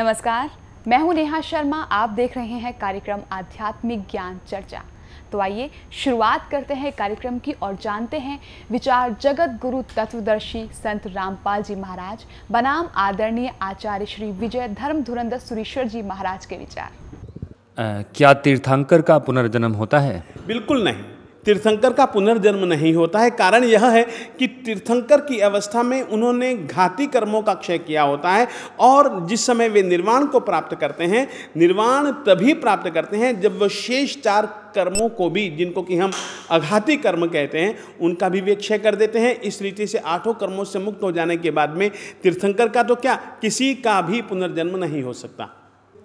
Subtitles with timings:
[0.00, 0.50] नमस्कार
[0.88, 4.82] मैं हूँ नेहा शर्मा आप देख रहे हैं कार्यक्रम आध्यात्मिक ज्ञान चर्चा।
[5.32, 8.40] तो आइए शुरुआत करते हैं कार्यक्रम की और जानते हैं
[8.70, 15.38] विचार जगत गुरु तत्वदर्शी संत रामपाल जी महाराज बनाम आदरणीय आचार्य श्री विजय धर्म धुरंधर
[15.38, 16.90] सुरेश्वर जी महाराज के विचार।
[17.78, 20.24] अ, क्या तीर्थंकर का पुनर्जन्म होता है?
[20.46, 24.02] बिल्कुल नहीं। तीर्थंकर का पुनर्जन्म नहीं होता है। कारण यह है
[24.38, 28.48] कि तीर्थंकर की अवस्था में उन्होंने घाती कर्मों का क्षय किया होता है
[28.80, 31.26] और जिस समय वे निर्वाण को प्राप्त करते हैं,
[31.56, 36.12] निर्वाण तभी प्राप्त करते हैं जब वह शेष चार कर्मों को भी, जिनको कि हम
[36.50, 40.34] अघाती कर्म कहते हैं, उनका भी वे क्षय कर देते हैं। इस रीति से आठों
[40.34, 41.90] कर्मों से मुक्त हो जाने के बाद में
[42.22, 45.56] तीर्थंकर का तो क्या किसी का भी पुनर्जन्म नहीं हो सकता।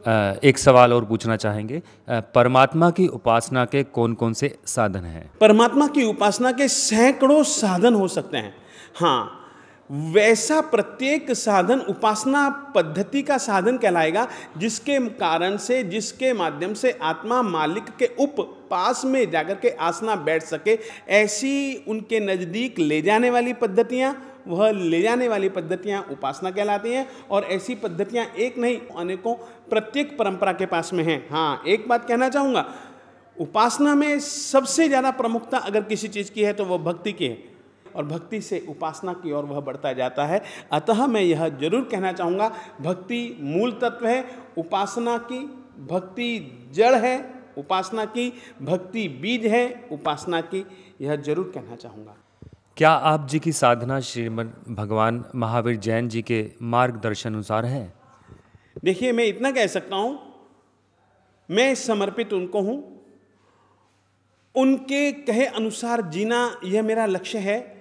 [0.08, 5.30] एक सवाल और पूछना चाहेंगे। परमात्मा की उपासना के कौन कौन से साधन हैं?
[5.42, 8.54] परमात्मा की उपासना के सैकड़ों साधन हो सकते हैं।
[8.96, 9.45] हाँ
[9.90, 14.28] वैसा प्रत्येक साधन उपासना पद्धति का साधन कहलाएगा,
[14.58, 18.36] जिसके कारण से, जिसके माध्यम से आत्मा मालिक के उप
[18.72, 20.78] पास में जाकर के आसना बैठ सके,
[21.10, 24.16] ऐसी उनके नज़दीक ले जाने वाली पद्धतियाँ,
[24.48, 29.36] वह ले जाने वाली पद्धतियाँ उपासना कहलाती हैं, और ऐसी पद्धतियाँ एक नहीं, अनेकों
[29.70, 32.66] प्रत्येक परंपरा के पास में हैं। हाँ एक बात कहना चाहूँगा,
[33.38, 37.55] उपासना में सबसे ज़्यादा प्रमुखता अगर किसी चीज़ की है तो वह भक्ति की है।
[37.96, 42.12] और भक्ति से उपासना की ओर वह बढ़ता जाता है। अतः मैं यह ज़रूर कहना
[42.12, 44.24] चाहूँगा भक्ति मूल तत्व है
[44.58, 45.40] उपासना की
[45.88, 46.30] भक्ति
[46.74, 47.18] जड़ है
[47.58, 50.66] उपासना की भक्ति बीज है उपासना की
[51.02, 52.16] यह ज़रूर कहना चाहूँगा।
[52.78, 57.94] क्या आप जी की साधना श्रीमद भगवान महावीर जैन जी के मार्गदर्शन अनुसार है?
[58.84, 60.20] देखिए मैं इतना कह सकता हूँ
[61.50, 62.84] मैं समर्पित उनको हूँ।
[64.56, 67.75] उनके कहे अनुसार जीना यह मेरा लक्ष्य है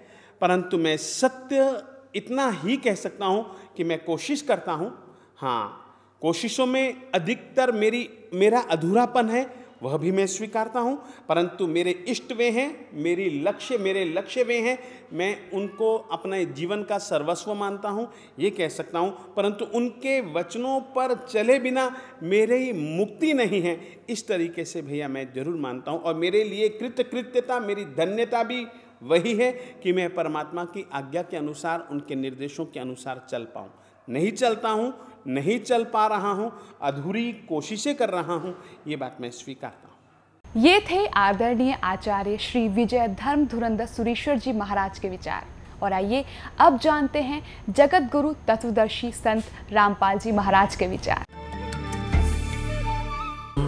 [0.44, 1.82] परंतु मैं सत्य
[2.16, 3.44] इतना ही कह सकता हूँ
[3.76, 4.92] कि मैं कोशिश करता हूँ।
[5.36, 5.80] हाँ
[6.22, 10.96] कोशिशों में अधिकतर मेरी, मेरा अधूरापन है, वह भी मैं स्वीकारता हूँ,
[11.28, 14.78] परंतु मेरे इष्ट वे हैं, मेरी लक्ष्य, मेरे लक्ष्य वे हैं,
[15.12, 20.80] मैं उनको अपने जीवन का सर्वस्व मानता हूँ, ये कह सकता हूँ, परंतु उनके वचनों
[20.96, 21.90] पर चले बिना
[22.22, 23.78] मेरी मुक्ति नहीं है।
[24.08, 28.66] इस तरीके से भैया मैं ज़रूर मानता हूँ और मेरे लिए कृतकृत्यता, मेरी धन्यता भी
[29.04, 29.50] वही है
[29.82, 33.70] कि मैं परमात्मा की आज्ञा के अनुसार, उनके निर्देशों के अनुसार चल पाऊँ।
[34.08, 34.92] नहीं चलता हूँ,
[35.26, 36.50] नहीं चल पा रहा हूँ,
[36.82, 38.54] अधूरी कोशिशें कर रहा हूँ,
[38.86, 44.52] ये बात मैं स्वीकारता हूँ। ये थे आदरणीय आचार्य श्री विजय धर्म धुरंधर सुरेश्वर जी
[44.52, 45.46] महाराज के विचार।
[45.82, 46.24] और आइए,
[46.60, 51.24] अब जानते हैं जगत गुरु तत्वदर्शी संत रामपाल जी महाराज के विचार।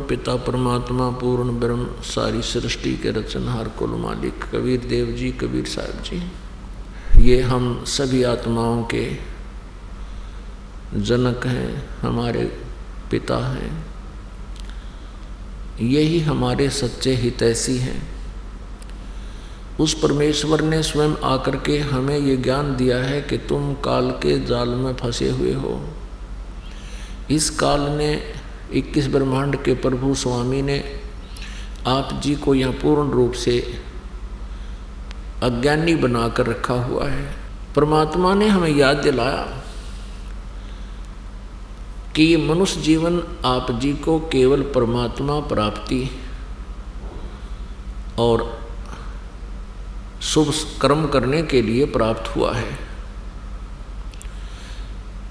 [0.08, 6.02] पिता परमात्मा पूर्ण ब्रह्म, सारी सृष्टि के रचनहार कुल मालिक, कबीर देव जी, कबीर साहब
[6.02, 6.32] जी।
[7.30, 9.12] ये हम सभी आत्माओं के
[10.94, 12.44] जनक हैं, हमारे
[13.10, 13.86] पिता हैं।
[15.80, 18.08] यही हमारे सच्चे हितैषी हैं।
[19.80, 24.44] उस परमेश्वर ने स्वयं आकर के हमें ये ज्ञान दिया है कि तुम काल के
[24.44, 25.88] जाल में फंसे हुए हो।
[27.30, 28.35] इस काल ने
[28.72, 31.00] 21 ब्रह्मांड के प्रभु स्वामी ने
[31.86, 33.80] आप जी को यह पूर्ण रूप से
[35.42, 37.34] अज्ञानी बनाकर रखा हुआ है।
[37.76, 39.62] परमात्मा ने हमें याद दिलाया
[42.16, 46.10] कि ये मनुष्य जीवन आप जी को केवल परमात्मा प्राप्ति
[48.18, 48.58] और
[50.22, 52.85] शुभ कर्म करने के लिए प्राप्त हुआ है।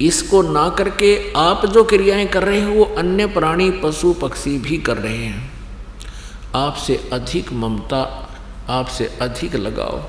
[0.01, 4.77] इसको ना करके आप जो क्रियाएँ कर रहे हैं, वो अन्य प्राणी, पशु, पक्षी भी
[4.77, 5.51] कर रहे हैं।
[6.55, 8.29] आपसे अधिक ममता,
[8.69, 10.05] आपसे अधिक लगाव।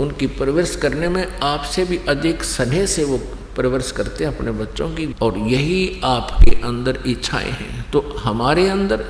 [0.00, 3.18] उनकी परवरिश करने में आपसे भी अधिक स्नेह से वो
[3.56, 9.04] परवरिश करते हैं अपने बच्चों की। और यही आपके अंदर इच्छाएँ हैं। तो हमारे अंदर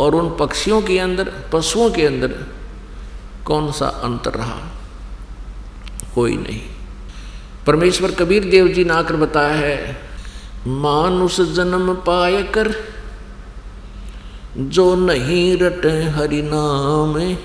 [0.00, 2.46] और उन पक्षियों के अंदर, पशुओं के अंदर
[3.44, 4.60] कौन सा अंतर रहा?
[6.14, 6.60] कोई नहीं।
[7.66, 9.96] परमेश्वर कबीर देव जी ने आकर बताया है
[10.66, 12.74] मानुष जन्म पाए कर,
[14.56, 17.36] जो नहीं रटे हरि नाम,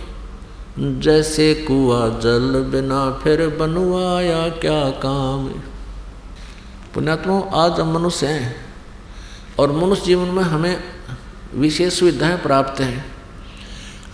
[1.00, 5.48] जैसे कुआ जल बिना फिर बनवाया क्या काम?
[6.94, 8.56] पुण्यात्मा, आज हम मनुष्य हैं
[9.60, 10.84] और मनुष्य जीवन में हमें
[11.56, 13.06] विशेष सुविधाएँ प्राप्त हैं।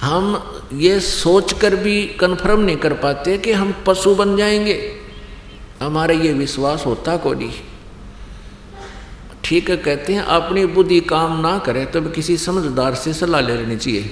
[0.01, 0.43] हम
[0.73, 4.94] ये सोचकर भी कन्फर्म नहीं कर पाते कि हम पशु बन जाएँगे।
[5.81, 7.51] हमारे ये विश्वास होता को नहीं।
[9.43, 13.41] ठीक है, कहते हैं, अपनी बुद्धि काम ना करे, तब तो किसी समझदार से सलाह
[13.41, 14.11] ले लेनी चाहिए।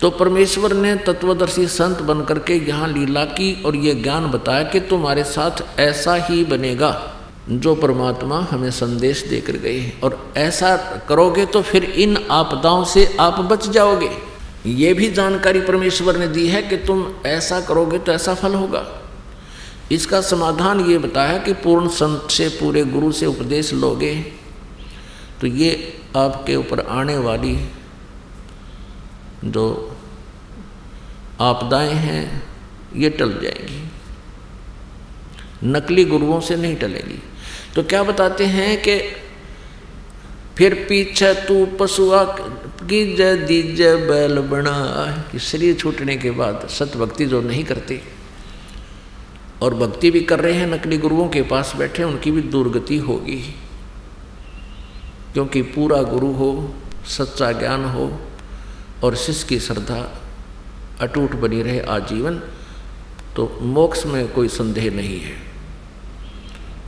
[0.00, 4.80] तो परमेश्वर ने तत्वदर्शी संत बन करके यहाँ लीला की और ये ज्ञान बताया कि
[4.80, 6.90] तुम्हारे साथ ऐसा ही बनेगा
[7.50, 10.76] जो परमात्मा हमें संदेश देकर गए और ऐसा
[11.08, 14.10] करोगे तो फिर इन आपदाओं से आप बच जाओगे।
[14.66, 18.86] ये भी जानकारी परमेश्वर ने दी है कि तुम ऐसा करोगे तो ऐसा फल होगा।
[19.92, 24.14] इसका समाधान ये बताया कि पूर्ण संत से, पूरे गुरु से उपदेश लोगे
[25.40, 25.70] तो ये
[26.16, 27.56] आपके ऊपर आने वाली
[29.44, 29.64] जो
[31.40, 32.42] आपदाएँ हैं,
[32.96, 33.82] ये टल जाएँगी।
[35.64, 37.22] नकली गुरुओं से नहीं टलेगी।
[37.74, 38.98] तो क्या बताते हैं कि
[40.56, 44.74] फिर पीछे तू पशुआ की जय दीज बैल बना
[45.32, 48.00] कि शरीर छूटने के बाद सत भक्ति जो नहीं करते।
[49.62, 53.54] और भक्ति भी कर रहे हैं, नकली गुरुओं के पास बैठे, उनकी भी दुर्गति होगी।
[55.32, 56.74] क्योंकि पूरा गुरु हो,
[57.06, 58.20] सच्चा ज्ञान हो,
[59.04, 60.20] और शिष्य की श्रद्धा
[61.00, 62.40] अटूट बनी रहे आजीवन
[63.36, 65.32] तो मोक्ष में कोई संदेह नहीं है।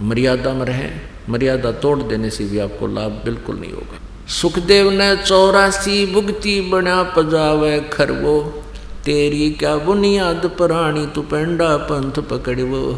[0.02, 5.16] मर्यादा में रहें, मर्यादा तोड़ देने से भी आपको लाभ बिल्कुल नहीं होगा। सुखदेव ने
[5.16, 8.59] चौरासी, भुगती बना पजावे खरवो।
[9.04, 12.92] तेरी क्या बुनियाद प्राणी तू पेंडा पंथ पकड़वो?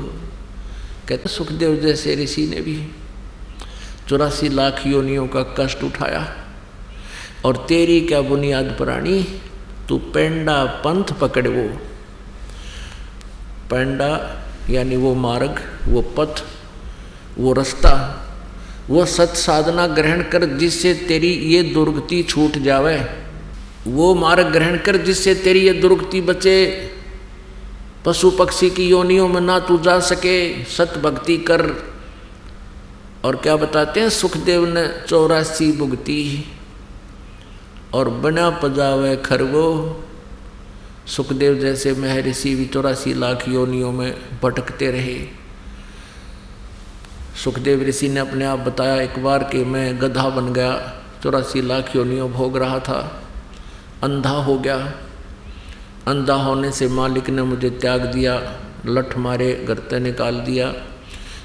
[1.09, 2.89] कहते, सुखदेव जैसे ऋषि ने भी
[4.09, 6.37] चौरासी लाख योनियों का कष्ट उठाया।
[7.45, 9.27] और तेरी क्या बुनियाद प्राणी
[9.89, 11.79] तू पेंडा पंथ पकड़वो?
[13.71, 16.45] पेंडा यानी वो मार्ग, वो पथ,
[17.39, 18.19] वो रास्ता,
[18.91, 23.22] वो सत साधना ग्रहण कर जिससे तेरी ये दुर्गति छूट जावे।
[23.87, 26.91] वो मार्ग ग्रहण कर जिससे तेरी ये दुर्गति बचे।
[28.05, 31.73] पशु पक्षी की योनियों में ना तू जा सके सत भक्ति कर।
[33.25, 36.45] और क्या बताते हैं, सुखदेव ने चौरासी भुगती।
[37.95, 40.05] और बना पजावे खरगो।
[41.07, 45.27] सुखदेव जैसे महर्षि भी चौरासी लाख योनियों में भटकते रहे।
[47.45, 51.97] सुखदेव ऋषि ने अपने आप बताया, एक बार कि मैं गधा बन गया, चौरासी लाख
[51.97, 53.23] योनियों भोग रहा था।
[54.03, 54.93] अंधा हो गया।
[56.09, 60.75] अंधा होने से मालिक ने मुझे त्याग दिया, लठ मारे, गर्ते निकाल दिया।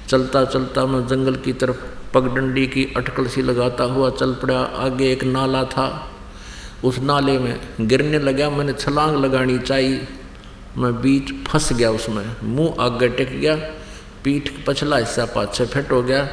[0.09, 1.77] चलता चलता मैं जंगल की तरफ़
[2.13, 6.11] पगडंडी की अटकल सी लगाता हुआ चल पड़ा। आगे एक नाला था।
[6.83, 10.07] उस नाले में गिरने लगा, मैंने छलांग लगानी चाहिए
[10.77, 13.55] मैं बीच फंस गया उसमें, मुँह आगे टिक गया,
[14.23, 16.27] पीठ पछला हिस्सा पाछे फिट हो गया।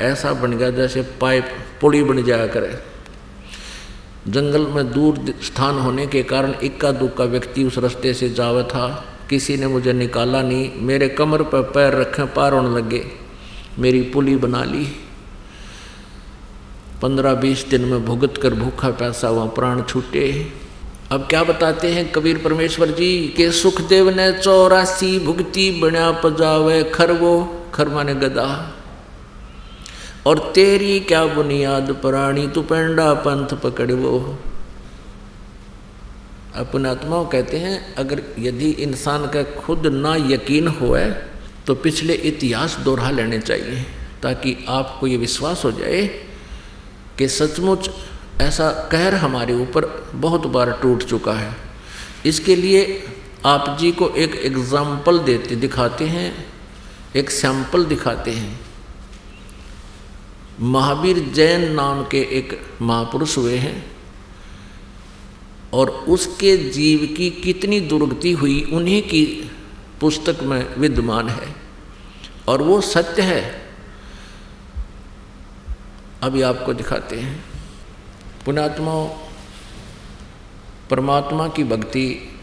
[0.00, 1.46] ऐसा बन गया जैसे पाइप
[1.80, 2.78] पुड़ी बन जाया करे।
[4.28, 9.04] जंगल में दूर स्थान होने के कारण इक्का दुक्का व्यक्ति उस रास्ते से जावा था।
[9.30, 13.06] किसी ने मुझे निकाला नहीं। मेरे कमर पर पैर रखे पार होने लगे।
[13.78, 14.96] मेरी पुली बना ली।
[17.02, 20.52] पंद्रह बीस दिन में भुगत कर भूखा पैसा वहाँ प्राण छूटे।
[21.12, 27.64] अब क्या बताते हैं कबीर परमेश्वर जी, के सुखदेव ने चौरासी भुगती बना पजावे खरवो
[27.74, 28.76] खर ने गदा।
[30.26, 34.18] और तेरी क्या बुनियाद प्राणी तू पेंडा पंथ पकड़वो
[36.56, 40.96] अपने आत्माओं कहते हैं, अगर यदि इंसान का खुद ना यकीन हो
[41.66, 43.84] तो पिछले इतिहास दोहरा लेने चाहिए,
[44.22, 46.06] ताकि आपको ये विश्वास हो जाए
[47.18, 47.90] कि सचमुच
[48.40, 49.86] ऐसा कहर हमारे ऊपर
[50.16, 51.54] बहुत बार टूट चुका है।
[52.26, 52.82] इसके लिए
[53.46, 56.32] आप जी को एक एग्ज़ाम्पल देते, दिखाते हैं,
[57.16, 58.58] एक सैंपल दिखाते हैं।
[60.60, 63.92] महावीर जैन नाम के एक महापुरुष हुए हैं
[65.72, 69.50] और उसके जीव की कितनी दुर्गति हुई उन्हीं की
[70.00, 71.54] पुस्तक में विद्यमान है।
[72.48, 73.62] और वो सत्य है।
[76.22, 77.44] अभी आपको दिखाते हैं।
[78.44, 79.04] पुणात्मा
[80.90, 82.38] परमात्मा की भक्ति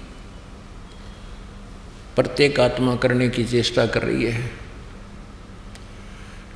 [2.15, 4.66] प्रत्येक आत्मा करने की चेष्टा कर रही है।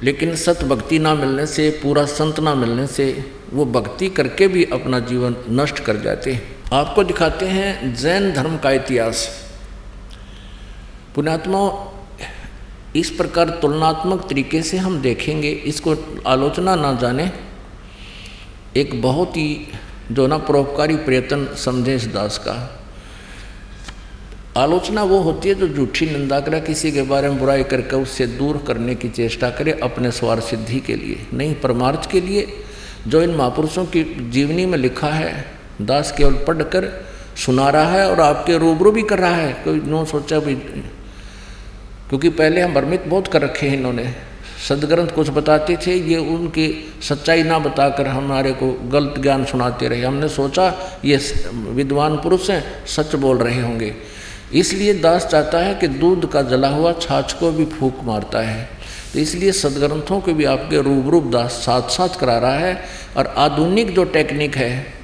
[0.03, 4.65] लेकिन सत भक्ति ना मिलने से, पूरा संत ना मिलने से, वो भक्ति करके भी
[4.65, 9.27] अपना जीवन नष्ट कर जाते हैं। आपको दिखाते हैं जैन धर्म का इतिहास।
[11.15, 11.87] पुणात्मा
[12.95, 15.95] इस प्रकार तुलनात्मक तरीके से हम देखेंगे, इसको
[16.27, 17.31] आलोचना ना जाने।
[18.77, 19.67] एक बहुत ही
[20.11, 22.80] जो ना परोपकारी प्रयत्न समझे दास का।
[24.57, 28.25] आलोचना वो होती है जो झूठी निंदा करे, किसी के बारे में बुराई करके उससे
[28.27, 32.47] दूर करने की चेष्टा करे अपने स्वार सिद्धि के लिए, नहीं, परमार्थ के लिए।
[33.07, 35.33] जो इन महापुरुषों की जीवनी में लिखा है,
[35.81, 36.89] दास केवल पढ़कर
[37.37, 40.55] सुना रहा है और आपके रूबरू भी कर रहा है, कोई नो सोचा भी,
[42.09, 44.13] क्योंकि पहले हम भ्रमित बहुत कर रखे हैं इन्होंने।
[44.67, 50.01] सदग्रंथ कुछ बताते थे, ये उनकी सच्चाई ना बताकर हमारे को गलत ज्ञान सुनाते रहे।
[50.01, 50.73] हमने सोचा,
[51.05, 51.19] ये
[51.71, 53.93] विद्वान पुरुष हैं, सच बोल रहे होंगे।
[54.53, 58.69] इसलिए दास चाहता है कि दूध का जला हुआ छाछ को भी फूक मारता है।
[59.13, 62.83] तो इसलिए सदग्रंथों के भी आपके रूबरूप दास साथ साथ करा रहा है
[63.17, 65.01] और आधुनिक जो टेक्निक है,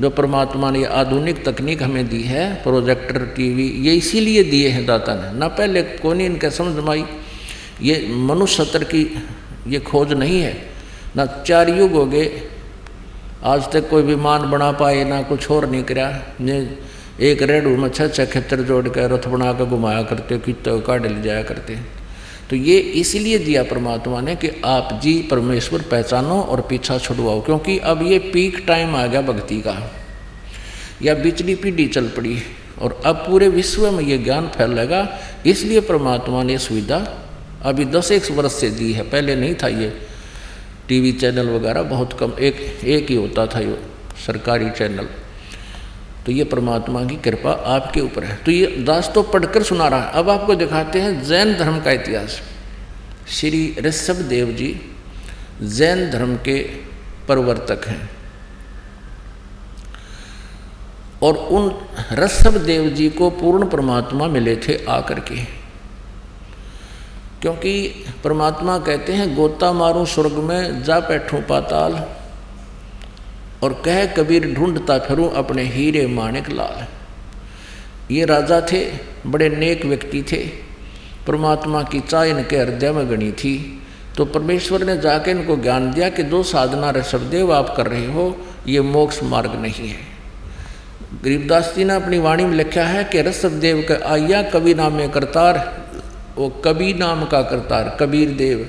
[0.00, 5.14] जो परमात्मा ने आधुनिक तकनीक हमें दी है, प्रोजेक्टर टीवी, ये इसीलिए दिए हैं दाता
[5.14, 7.04] ने ना पहले कौन इनके समझ माई
[7.82, 9.02] ये मनुष्य सत्र की
[9.68, 10.56] ये खोज नहीं है।
[11.16, 12.26] ना चार युग हो गए,
[13.44, 16.08] आज तक कोई विमान बना पाए, ना कुछ और नहीं करा
[17.20, 21.06] एक रेडू में छः छः खेतर जोड़ कर रथ बना कर घुमाया करते, कित काट
[21.06, 21.78] ले जाया करते।
[22.50, 27.78] तो ये इसलिए दिया परमात्मा ने कि आप जी परमेश्वर पहचानो और पीछा छुड़वाओ, क्योंकि
[27.78, 29.90] अब ये पीक टाइम आ गया भक्ति का।
[31.02, 32.38] या बिचली पीढ़ी चल पड़ी,
[32.82, 35.08] और अब पूरे विश्व में ये ज्ञान फैलेगा।
[35.46, 36.98] इसलिए परमात्मा ने सुविधा
[37.62, 39.92] अभी दस एक वर्ष से दी है। पहले नहीं था ये।
[40.88, 43.78] टीवी चैनल वगैरह बहुत कम, एक एक ही होता था ये
[44.26, 45.08] सरकारी चैनल।
[46.26, 50.00] तो ये परमात्मा की कृपा आपके ऊपर है। तो ये दास तो पढ़कर सुना रहा
[50.00, 52.40] है। अब आपको दिखाते हैं जैन धर्म का इतिहास।
[53.28, 54.80] श्री ऋषभ देव जी
[55.62, 56.62] जैन धर्म के
[57.26, 58.10] प्रवर्तक हैं।
[61.22, 65.64] और उन ऋषभ देव जी को पूर्ण परमात्मा मिले थे आकर के।
[67.42, 71.92] क्योंकि परमात्मा कहते हैं, गोता मारूं स्वर्ग में, जा बैठूं पाताल।
[73.64, 76.86] और कह कबीर ढूंढता फिरूं अपने हीरे माणिक लाल।
[78.14, 78.84] ये राजा थे,
[79.26, 80.42] बड़े नेक व्यक्ति थे।
[81.26, 83.80] परमात्मा की चाह इनके हृदय में गणी थी।
[84.16, 88.36] तो परमेश्वर ने जाके इनको ज्ञान दिया कि दो साधना ऋषभदेव आप कर रहे हो,
[88.66, 90.14] ये मोक्ष मार्ग नहीं है।
[91.24, 95.10] गरीबदास जी ने अपनी वाणी में लिखा है कि ऋषभदेव का आया कवि नाम में
[95.10, 95.58] करतार,
[96.36, 98.68] वो कबी नाम का करतार, कबीर देव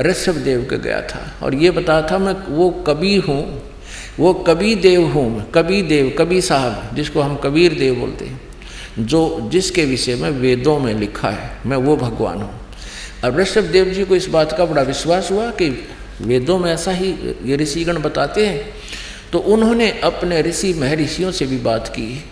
[0.00, 3.69] ऋषभ देव के गया था। और ये बताया था, मैं वो कबी हूँ
[4.20, 8.40] वो कबी देव हूँ कबी देव कबी साहब, जिसको हम कबीर देव बोलते हैं,
[8.98, 12.50] जो जिसके विषय में वेदों में लिखा है, मैं वो भगवान हूँ।
[13.24, 15.68] अब ऋषभ देव जी को इस बात का बड़ा विश्वास हुआ कि
[16.22, 18.72] वेदों में ऐसा ही ये ऋषिगण बताते हैं।
[19.32, 22.24] तो उन्होंने अपने ऋषि महर्षियों से भी बात की,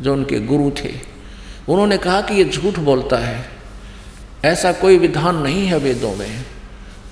[0.00, 0.90] जो उनके गुरु थे।
[1.68, 3.44] उन्होंने कहा कि ये झूठ बोलता है,
[4.44, 6.44] ऐसा कोई विधान नहीं है वेदों में।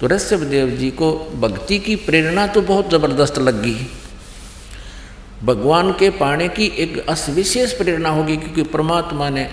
[0.01, 3.65] तो ऋषभ देव जी को भक्ति की प्रेरणा तो बहुत ज़बरदस्त लग।
[5.45, 9.49] भगवान के पाने की एक असविशेष प्रेरणा होगी, क्योंकि परमात्मा ने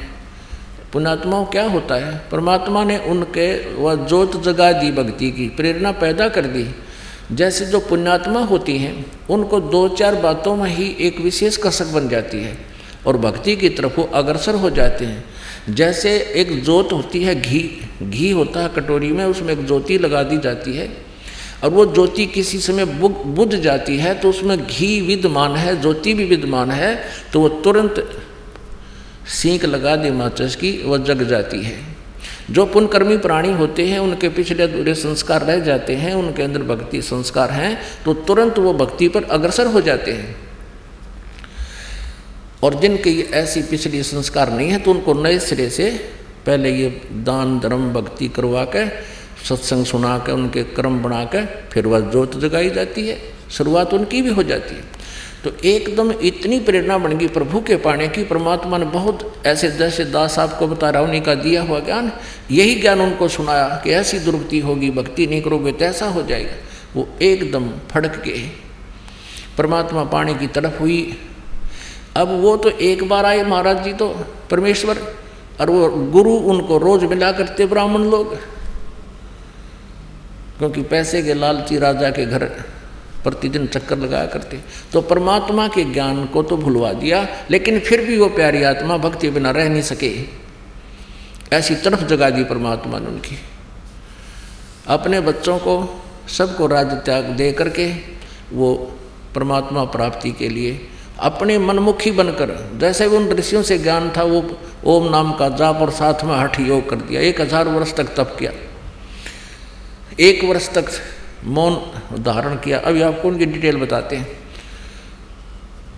[0.93, 2.21] पुणात्माओं क्या होता है?
[2.31, 6.67] परमात्मा ने उनके, वह जोत जगा दी भक्ति की, प्रेरणा पैदा कर दी।
[7.31, 12.09] जैसे जो पुण्यात्मा होती हैं, उनको दो चार बातों में ही एक विशेष कसक बन
[12.09, 12.57] जाती है,
[13.07, 15.23] और भक्ति की तरफ़ वो अग्रसर हो जाते हैं।
[15.69, 20.23] जैसे एक जोत होती है, घी घी होता है कटोरी में, उसमें एक ज्योति लगा
[20.23, 21.06] दी जाती है
[21.63, 26.25] और वो ज्योति किसी समय बुझ जाती है तो उसमें घी विद्यमान है, ज्योति भी
[26.25, 26.95] विद्यमान है
[27.33, 28.07] तो वो तुरंत
[29.31, 31.77] सीख लगा दे माचस की, वह जग जाती है।
[32.51, 37.01] जो पुनकर्मी प्राणी होते हैं, उनके पिछले अधूरे संस्कार रह जाते हैं, उनके अंदर भक्ति
[37.01, 40.35] संस्कार हैं तो तुरंत वो भक्ति पर अग्रसर हो जाते हैं।
[42.63, 45.89] और जिनके ऐसी पिछली संस्कार नहीं है तो उनको नए सिरे से
[46.45, 48.91] पहले ये दान, धर्म, भक्ति करवा कर
[49.49, 53.17] सत्संग सुना कर उनके क्रम बना कर फिर वह जोत जगाई जाती है।
[53.51, 54.95] शुरुआत उनकी भी हो जाती है।
[55.43, 60.05] तो एकदम इतनी प्रेरणा बन गई प्रभु के पाने की, परमात्मा ने बहुत ऐसे जैसे
[60.05, 62.11] दास आपको बता रहा उन्हीं का दिया हुआ ज्ञान,
[62.51, 66.55] यही ज्ञान उनको सुनाया कि ऐसी दुर्गति होगी, भक्ति नहीं करोगे तो ऐसा हो जाएगा।
[66.95, 68.35] वो एकदम फड़क के
[69.57, 71.17] परमात्मा पाने की तरफ़ हुई।
[72.15, 74.07] अब वो तो एक बार आए महाराज जी तो
[74.51, 75.01] परमेश्वर,
[75.61, 78.37] और वो गुरु उनको रोज मिला करते ब्राह्मण लोग।
[80.57, 82.45] क्योंकि पैसे के लालची राजा के घर
[83.23, 84.59] प्रतिदिन चक्कर लगाया करते।
[84.93, 89.29] तो परमात्मा के ज्ञान को तो भुलवा दिया, लेकिन फिर भी वो प्यारी आत्मा भक्ति
[89.29, 90.11] बिना रह नहीं सके।
[91.53, 93.37] ऐसी तरफ़ जगा दी परमात्मा ने उनकी।
[94.87, 97.91] अपने बच्चों को, सबको राज्य त्याग दे करके
[98.53, 98.73] वो
[99.35, 100.79] परमात्मा प्राप्ति के लिए
[101.19, 104.43] अपने मनमुखी बनकर, जैसे उन ऋषियों से ज्ञान था, वो
[104.85, 108.15] ओम नाम का जाप और साथ में हठ योग कर दिया। एक हज़ार वर्ष तक
[108.15, 108.51] तप किया।
[110.19, 110.85] एक वर्ष तक
[111.43, 111.75] मौन
[112.23, 114.27] धारण किया। अभी आपको उनकी डिटेल बताते हैं।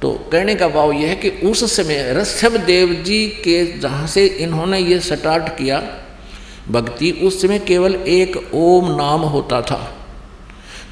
[0.02, 4.26] तो कहने का भाव यह है कि उस समय ऋषभ देव जी के जहाँ से
[4.26, 5.82] इन्होंने ये स्टार्ट किया,
[6.70, 9.96] भक्ति, उस समय केवल एक ओम नाम होता था।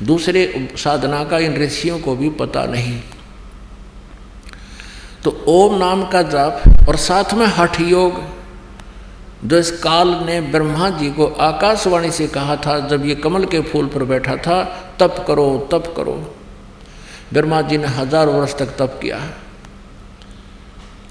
[0.04, 3.00] दूसरे साधना का इन ऋषियों को भी पता नहीं।
[5.24, 8.37] तो ओम नाम का जाप और साथ में हठ योग
[9.44, 13.88] इस काल ने ब्रह्मा जी को आकाशवाणी से कहा था, जब ये कमल के फूल
[13.88, 14.64] पर बैठा था,
[15.00, 16.14] तप करो तप करो।
[17.34, 19.20] ब्रह्मा जी ने हज़ार वर्ष तक तप किया।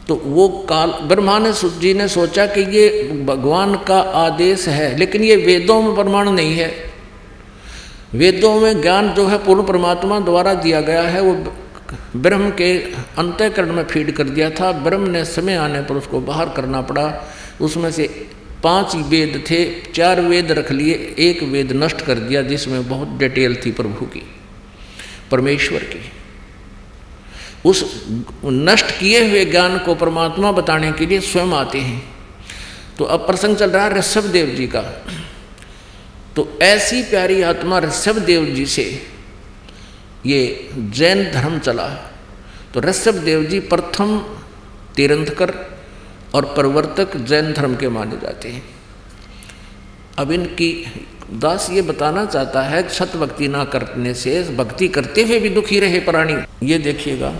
[0.09, 2.89] तो वो काल, ब्रह्मा ने जी ने सोचा कि ये
[3.27, 6.75] भगवान का आदेश है, लेकिन ये वेदों में प्रमाण नहीं है।
[8.15, 11.35] वेदों में ज्ञान जो है, पूर्ण परमात्मा द्वारा दिया गया है, वो
[12.17, 12.75] ब्रह्म के
[13.19, 17.07] अंतःकरण में फ़ीड कर दिया था। ब्रह्म ने समय आने पर उसको बाहर करना पड़ा।
[17.61, 18.29] उसमें से
[18.63, 23.57] पाँच वेद थे, चार वेद रख लिए, एक वेद नष्ट कर दिया, जिसमें बहुत डिटेल
[23.57, 24.23] थी प्रभु की,
[25.31, 26.13] परमेश्वर की।
[27.65, 28.05] उस
[28.45, 32.03] नष्ट किए हुए ज्ञान को परमात्मा बताने के लिए स्वयं आते हैं।
[32.99, 34.83] तो अब प्रसंग चल रहा है ऋषभ देव जी का।
[36.37, 38.85] तो ऐसी प्यारी आत्मा ऋषभ देव जी से
[40.27, 41.89] ये जैन धर्म चला।
[42.75, 44.19] तो ऋषभ देव जी प्रथम
[44.97, 45.51] तीरंथकर
[46.35, 48.63] और प्रवर्तक जैन धर्म के माने जाते हैं।
[50.19, 50.71] अब इनकी
[51.33, 55.81] दास ये बताना चाहता है छत भक्ति ना करने से, भक्ति करते हुए भी दुखी
[55.81, 57.33] रहे प्राणी। ये देखिएगा,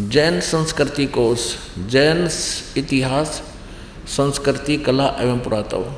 [0.00, 1.40] जैन संस्कृति कोष
[1.88, 2.28] जैन
[2.76, 3.42] इतिहास,
[4.08, 5.94] संस्कृति, कला एवं पुरातव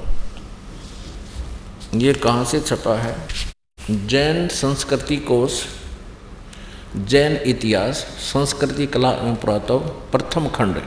[1.94, 3.16] ये कहाँ से छपा है?
[3.90, 5.62] जैन संस्कृति कोष
[6.96, 9.78] जैन इतिहास, संस्कृति, कला एवं पुरातव
[10.12, 10.82] प्रथम खंड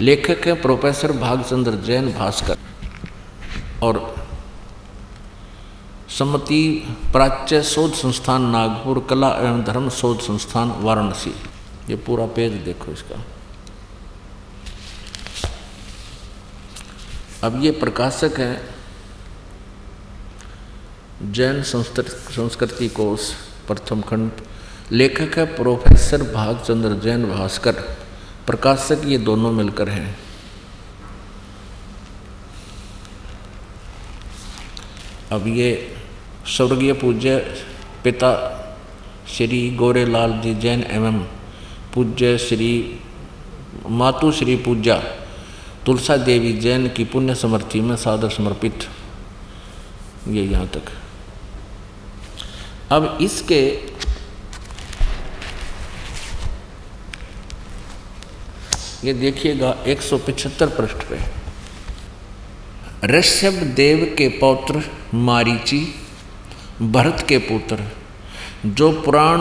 [0.00, 2.58] लेखक है प्रोफेसर भागचंद्र जैन भास्कर।
[3.82, 4.14] और
[6.08, 6.62] सम्मति
[7.12, 11.34] प्राच्य शोध संस्थान नागपुर, कला एवं धर्म शोध संस्थान वाराणसी।
[11.90, 13.22] ये पूरा पेज देखो इसका।
[17.42, 18.56] अब ये प्रकाशक हैं
[21.32, 23.30] जैन संस्कृति कोष
[23.66, 24.30] प्रथम खंड।
[24.92, 27.84] लेखक है प्रोफेसर भागचंद्र जैन भास्कर।
[28.46, 30.16] प्रकाशक ये दोनों मिलकर हैं।
[35.32, 35.70] अब ये
[36.46, 37.38] स्वर्गीय पूज्य
[38.04, 38.30] पिता
[39.28, 41.18] श्री गोरेलाल जी जैन एवं
[41.94, 43.00] पूज्य श्री
[43.90, 44.96] मातु श्री पूजा
[45.86, 48.88] तुलसा देवी जैन की पुण्य समर्थि में सादर समर्पित।
[50.28, 50.92] ये यहाँ तक।
[52.92, 53.60] अब इसके
[59.04, 61.18] ये देखिएगा 175 पृष्ठ पे।
[63.06, 64.82] ऋषभ देव के पौत्र
[65.14, 65.94] मारीची,
[66.82, 67.78] भरत के पुत्र,
[68.66, 69.38] जो पुराण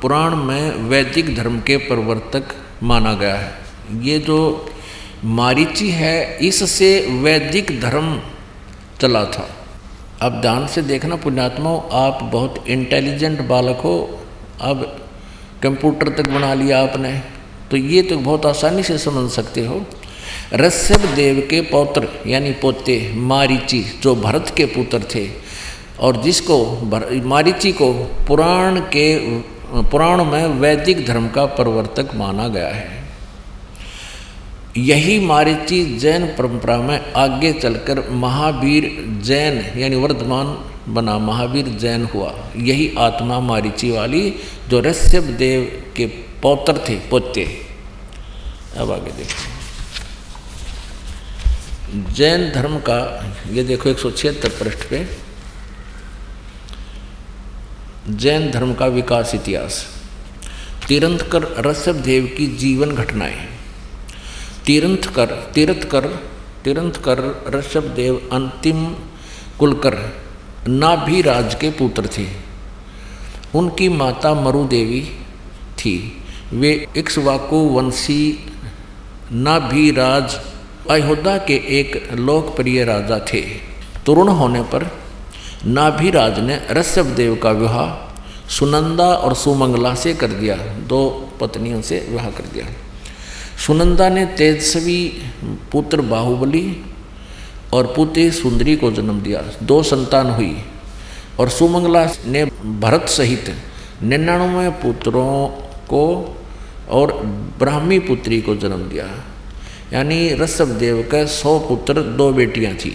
[0.00, 3.52] पुराण में वैदिक धर्म के प्रवर्तक माना गया है।
[4.00, 4.38] ये जो
[5.24, 8.20] मारीची है, इससे वैदिक धर्म
[9.00, 9.48] चला था।
[10.22, 14.20] अब ध्यान से देखना पुण्यात्मा आप बहुत इंटेलिजेंट बालक हो।
[14.60, 15.06] अब
[15.62, 17.31] कंप्यूटर तक बना लिया आपने।
[17.72, 19.86] तो ये तो बहुत आसानी से समझ सकते हो।
[20.52, 25.28] रस्यभ देव के पौत्र, यानी पोते, मारीची, जो भरत के पुत्र थे,
[26.00, 26.80] और जिसको
[27.24, 27.92] मारीची को
[28.28, 29.18] पुराण के,
[29.82, 33.02] पुराण में वैदिक धर्म का प्रवर्तक माना गया है।
[34.76, 40.58] यही मारीची जैन परंपरा में आगे चलकर महावीर जैन, यानी वर्धमान
[40.88, 44.34] बना महावीर जैन हुआ। यही आत्मा मारीची वाली,
[44.68, 46.06] जो ऋषभ देव के
[46.42, 47.61] पौत्र थे, पोते।
[48.76, 49.50] अब आगे देखो
[52.12, 52.98] जैन धर्म का,
[53.50, 55.06] ये देखो एक सौ छिहत्तर पृष्ठ पे,
[58.08, 59.86] जैन धर्म का विकास इतिहास।
[60.88, 63.48] तीरंथकर ऋषभ देव की जीवन घटनाएँ।
[64.66, 66.06] तीरंथकर तीर्थकर
[66.64, 67.18] तीरंथकर
[67.54, 68.84] ऋषभ देव अंतिम
[69.58, 69.94] कुलकर
[70.68, 72.26] नाभिराज के पुत्र थे।
[73.54, 75.00] उनकी माता मरुदेवी
[75.78, 75.94] थी।
[76.52, 78.22] वे इक्सवाकु वंशी
[79.32, 80.34] नाभिराज
[80.90, 83.40] अयोध्या के एक लोकप्रिय राजा थे।
[84.06, 84.90] तरुण होने पर
[85.66, 92.06] नाभिराज ने ऋषभ देव का विवाह सुनंदा और सुमंगला से कर दिया, दो पत्नियों से
[92.10, 92.66] विवाह कर दिया।
[93.66, 95.00] सुनंदा ने तेजस्वी
[95.72, 96.84] पुत्र बाहुबली
[97.72, 100.56] और पुत्री सुंदरी को जन्म दिया। दो संतान हुई
[101.40, 102.44] और सुमंगला ने
[102.80, 103.54] भरत सहित
[104.02, 105.48] निन्यानवे पुत्रों
[105.86, 106.04] को
[106.92, 107.12] और
[107.58, 109.06] ब्राह्मी पुत्री को जन्म दिया।
[109.92, 112.92] यानी ऋषभ देव के सौ पुत्र, दो बेटियाँ थी।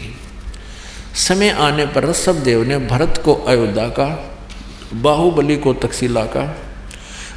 [1.28, 4.08] समय आने पर ऋषभ देव ने भरत को अयोध्या का,
[4.94, 6.58] बाहुबली को तकसीला का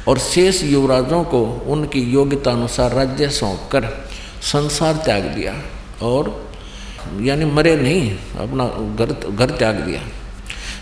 [0.07, 3.85] और शेष युवराजों को उनकी योग्यता अनुसार राज्य सौंप कर
[4.41, 5.53] संसार त्याग दिया
[6.01, 6.51] और
[7.21, 10.01] यानी मरे नहीं, अपना घर घर त्याग दिया।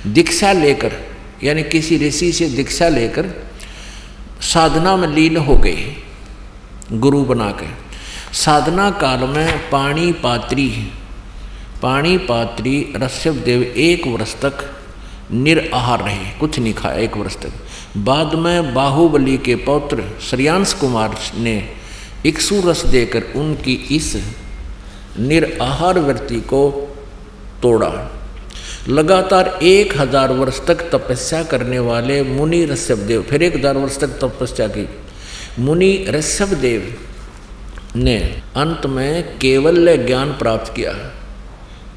[0.08, 0.92] दीक्षा लेकर,
[1.44, 3.28] यानी किसी ऋषि से दीक्षा लेकर
[4.44, 5.96] साधना में लीन हो गए,
[6.92, 7.68] गुरु बना के।
[8.34, 10.68] साधना काल में पाणी पात्री
[11.82, 14.64] पाणी पात्री ऋषभ देव एक वर्ष तक
[15.32, 21.16] निराहार रहे, कुछ नहीं खाया एक वर्ष तक। बाद में बाहुबली के पौत्र श्रियांश कुमार
[21.36, 21.56] ने
[22.26, 24.16] इक्सु रस देकर उनकी इस
[25.20, 26.70] निराहार वृत्ति को
[27.62, 27.90] तोड़ा।
[28.88, 33.98] लगातार एक हज़ार वर्ष तक तपस्या करने वाले मुनि ऋषभ देव फिर एक हज़ार वर्ष
[34.00, 34.88] तक तपस्या की।
[35.60, 36.94] मुनि ऋषभ देव
[37.96, 38.18] ने
[38.56, 40.94] अंत में केवल्य ज्ञान प्राप्त किया।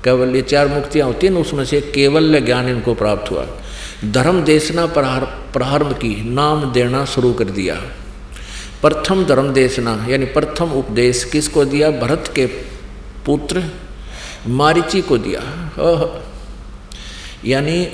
[0.05, 3.47] केवल ये चार मुक्तियाँ होती हैं, उसमें से केवल्य ज्ञान इनको प्राप्त हुआ।
[4.12, 7.75] धर्म देशना प्रारंभ की, नाम देना शुरू कर दिया।
[8.83, 11.90] प्रथम धर्म देशना, यानी प्रथम उपदेश किसको दिया?
[12.01, 12.47] भरत के
[13.27, 13.62] पुत्र
[14.49, 15.40] मारिची को दिया।
[17.44, 17.85] यानी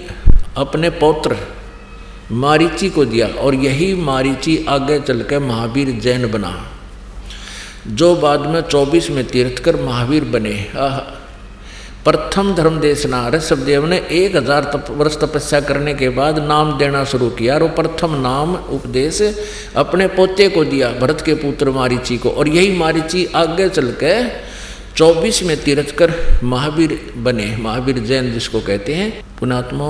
[0.56, 1.36] अपने पौत्र
[2.34, 6.52] मारीची को दिया और यही मारीची आगे चल के महावीर जैन बना।
[7.88, 10.54] जो बाद में 24 में तीर्थकर महावीर बने।
[12.04, 17.04] प्रथम धर्म देशना ऋषभदेव ने एक हज़ार तप, वर्ष तपस्या करने के बाद नाम देना
[17.04, 19.20] शुरू किया और प्रथम नाम उपदेश
[19.76, 24.14] अपने पोते को दिया, भरत के पुत्र मारीची को। और यही मारीची आगे चल के
[24.96, 26.12] चौबीस में तीर्थ कर
[26.44, 29.86] महावीर बने। महावीर जैन जिसको कहते हैं। पुणात्मा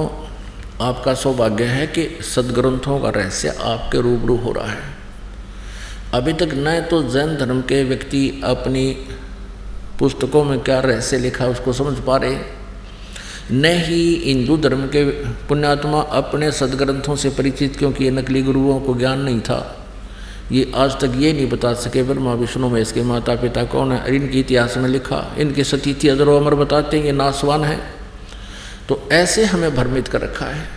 [0.81, 4.97] आपका सौभाग्य है कि सदग्रंथों का रहस्य आपके रूबरू हो रहा है।
[6.15, 8.85] अभी तक न तो जैन धर्म के व्यक्ति अपनी
[9.99, 12.37] पुस्तकों में क्या रहस्य लिखा उसको समझ पा रहे
[13.53, 15.05] न ही हिंदू धर्म के
[15.49, 19.75] पुण्यात्मा अपने सदग्रंथों से परिचित, क्योंकि ये नकली गुरुओं को ज्ञान नहीं था।
[20.53, 24.17] ये आज तक ये नहीं बता सके ब्रह्मा, विष्णु में इसके माता पिता कौन है
[24.17, 27.98] इनके इतिहास में लिखा, इनके सतीथि अदर अमर बताते हैं, ये नासवान है।
[28.89, 30.69] तो ऐसे हमें भ्रमित कर रखा है।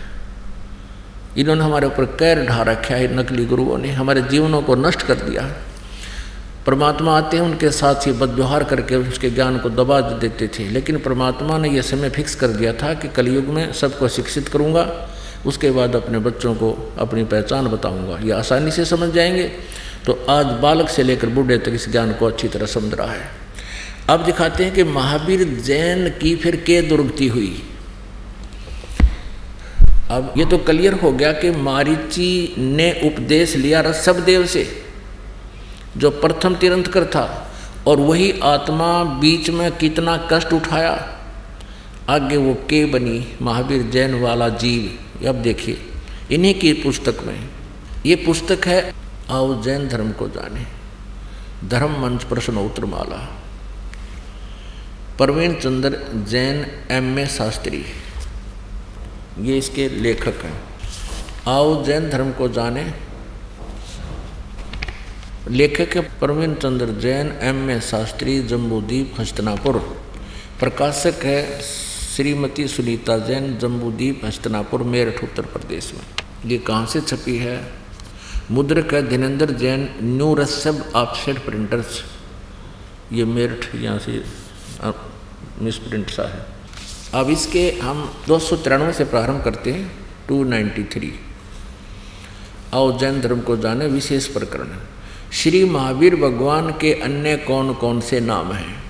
[1.38, 5.14] इन्होंने हमारे ऊपर कैर ढा रखा है, नकली गुरुओं ने हमारे जीवनों को नष्ट कर
[5.14, 5.52] दिया।
[6.66, 10.98] परमात्मा आते हैं, उनके साथ ही बदव्यवहार करके उसके ज्ञान को दबा देते थे। लेकिन
[10.98, 15.10] परमात्मा ने यह समय फिक्स कर दिया था कि कलयुग में सबको शिक्षित करूँगा,
[15.46, 19.52] उसके बाद अपने बच्चों को अपनी पहचान बताऊँगा। ये आसानी से समझ जाएँगे।
[20.06, 23.30] तो आज बालक से लेकर बूढ़े तक इस ज्ञान को अच्छी तरह समझ रहा है।
[24.08, 27.68] अब दिखाते हैं कि महावीर जैन की फिर के दुर्गति हुई।
[30.12, 34.64] अब ये तो क्लियर हो गया कि मारीची ने उपदेश लिया रसभदेव से,
[35.96, 37.24] जो प्रथम तिरंतकर था,
[37.86, 40.92] और वही आत्मा बीच में कितना कष्ट उठाया।
[42.08, 45.78] आगे वो के बनी, महावीर जैन वाला जीव। अब देखिए,
[46.32, 47.48] इन्हीं की पुस्तक में,
[48.06, 48.94] ये पुस्तक है,
[49.30, 50.66] आओ जैन धर्म को जाने।
[51.68, 53.18] धर्म मंच प्रश्न उत्तर माला
[55.18, 55.98] प्रवीण चंद्र
[56.28, 57.84] जैन एम ए शास्त्री।
[59.38, 60.62] ये इसके लेखक हैं।
[61.48, 62.92] आओ जैन धर्म को जाने।
[65.48, 69.78] लेखक है प्रवीण चंद्र जैन, एम ए शास्त्री, जम्बूदीप हस्तनापुर।
[70.60, 77.36] प्रकाशक है श्रीमती सुनीता जैन, जम्बूदीप हस्तनापुर, मेरठ, उत्तर प्रदेश में। ये कहाँ से छपी
[77.36, 77.72] है?
[78.50, 82.02] मुद्रक है धीनेन्द्र जैन, न्यू रसब ऑफसेट प्रिंटर्स।
[83.12, 84.24] ये मेरठ यहाँ से
[85.60, 86.51] मिस प्रिंट सा है।
[87.14, 89.90] अब इसके हम दो सौ तिरानवे से प्रारंभ करते हैं
[90.28, 91.12] टू नाइन्टी थ्री
[92.74, 94.68] आओ जैन धर्म को जाने, विशेष प्रकरण
[95.32, 98.82] श्री महावीर भगवान के अन्य कौन कौन से नाम हैं?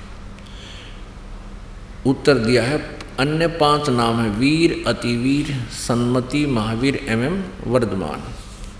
[2.06, 2.78] उत्तर दिया है,
[3.20, 8.22] अन्य पाँच नाम है, वीर, अतिवीर, सन्मति, महावीर, एवं वर्धमान।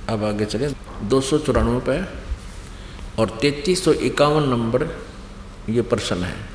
[0.09, 0.68] अब आगे चले,
[1.05, 2.00] दो सौ चौरानवे पे
[3.20, 4.88] और तैतीस सौ इक्यावन नंबर
[5.68, 6.52] ये प्रश्न है।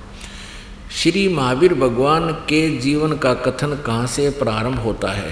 [0.97, 5.31] श्री महावीर भगवान के जीवन का कथन कहाँ से प्रारंभ होता है?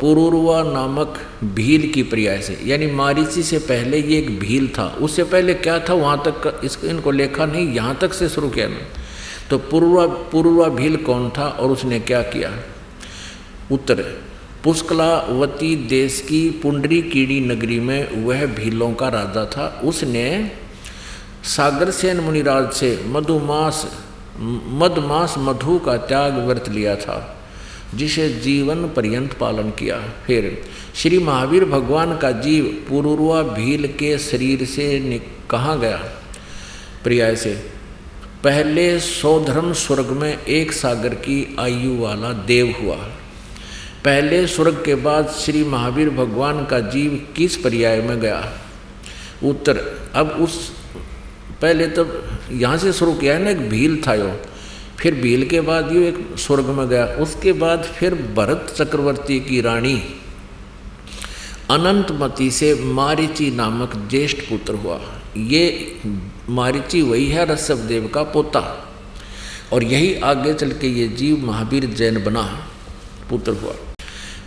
[0.00, 5.24] पुरुरवा नामक भील की पर्याय से, यानी मारीची से पहले ये एक भील था। उससे
[5.24, 5.94] पहले क्या था?
[5.94, 8.86] वहाँ तक इस, इनको लेखा नहीं, यहाँ तक से शुरू किया मैं
[9.50, 12.50] तो पूर्वा पूर्वा भील कौन था और उसने क्या किया?
[13.72, 14.02] उत्तर,
[14.64, 20.26] पुष्कलावती देश की पुंडरी कीड़ी नगरी में वह भीलों का राजा था। उसने
[21.44, 24.04] सागर सेन मुनिराज से मधुमास,
[24.66, 27.44] मधमास मधु का त्याग व्रत लिया था,
[27.94, 30.62] जिसे जीवन पर्यंत पालन किया। फिर
[30.94, 35.96] श्री महावीर भगवान का जीव पूर्वा भील के शरीर से कहाँ गया?
[37.04, 37.54] प्रियाय से,
[38.44, 42.96] पहले सौधर्म स्वर्ग में एक सागर की आयु वाला देव हुआ।
[44.04, 48.52] पहले स्वर्ग के बाद श्री महावीर भगवान का जीव किस पर्याय में गया?
[49.44, 49.76] उत्तर,
[50.14, 50.81] अब उस
[51.62, 52.06] पहले तो
[52.52, 54.30] यहाँ से शुरू किया है ना, एक भील था यो।
[54.98, 59.60] फिर भील के बाद यू एक स्वर्ग में गया। उसके बाद फिर भरत चक्रवर्ती की
[59.60, 59.96] रानी
[61.70, 65.00] अनंतमती से मारिची नामक ज्येष्ठ पुत्र हुआ।
[65.36, 65.64] ये
[66.50, 68.60] मारिची वही है ऋषभदेव का पोता।
[69.72, 72.42] और यही आगे चल के ये जीव महावीर जैन बना
[73.30, 73.74] पुत्र हुआ।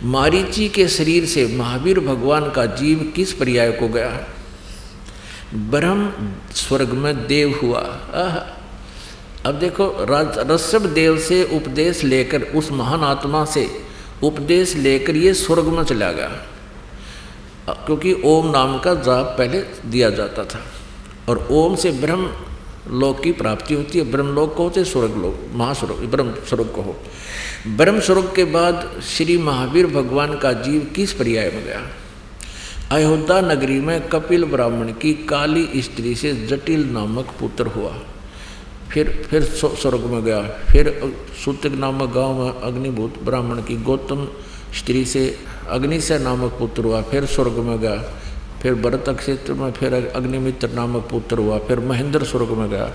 [0.04, 4.10] मारिची के शरीर से महावीर भगवान का जीव किस पर्याय को गया?
[5.54, 6.12] ब्रह्म
[6.52, 7.80] स्वर्ग में देव हुआ।
[9.46, 9.84] अब देखो
[10.54, 13.70] ऋषभ देव से उपदेश लेकर, उस महान आत्मा से
[14.22, 16.28] उपदेश लेकर ये स्वर्ग में चला गया।
[17.68, 20.64] क्योंकि ओम नाम का जाप पहले दिया जाता था।
[21.28, 22.30] और ओम से ब्रह्म
[22.90, 26.82] लोक की प्राप्ति होती है। ब्रह्म लोक को होते स्वर्ग लोक, महास्वर्ग, ब्रह्म स्वर्ग को
[26.82, 26.96] हो
[27.66, 31.82] ब्रह्म स्वर्ग के बाद श्री महावीर भगवान का जीव किस पर्याय में गया?
[32.92, 37.90] अयोध्या नगरी में कपिल ब्राह्मण की काली स्त्री से जटिल नामक पुत्र हुआ।
[38.90, 44.28] फिर फिर स्वर्ग में गया। फिर सूतक नामक गाँव में अग्निभूत ब्राह्मण की गौतम
[44.74, 47.96] स्त्री से अग्निशय नामक पुत्र हुआ। फिर स्वर्ग में गया।
[48.62, 52.90] फिर भरत क्षेत्र में फिर अग्निमित्र नामक पुत्र हुआ। फिर महेंद्र स्वर्ग में गया।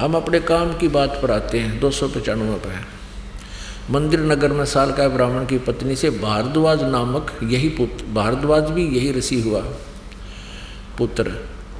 [0.00, 2.97] हम अपने काम की बात पर आते हैं। दो सौ पचानवे पर
[3.90, 8.86] मंदिर नगर में साल का ब्राह्मण की पत्नी से भारद्वाज नामक यही पुत्र, भारद्वाज भी
[8.86, 9.60] यही ऋषि हुआ
[10.98, 11.32] पुत्र।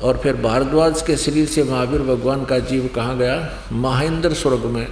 [0.03, 3.55] और फिर भारद्वाज के शरीर से महावीर भगवान का जीव कहाँ गया?
[3.73, 4.89] महेंद्र स्वर्ग में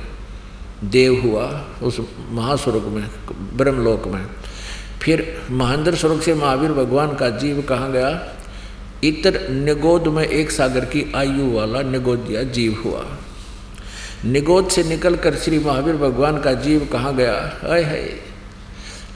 [0.85, 2.00] देव हुआ, उस
[2.31, 3.11] महास्वर्ग में,
[3.57, 4.26] ब्रह्मलोक में।
[5.02, 8.37] फिर महेंद्र स्वर्ग से महावीर भगवान का जीव कहाँ गया?
[9.05, 13.05] इतर निगोद में एक सागर की आयु वाला निगोदिया जीव हुआ।
[14.27, 17.33] निगोद से निकलकर श्री महावीर भगवान का जीव कहाँ गया?
[17.65, 18.05] अय है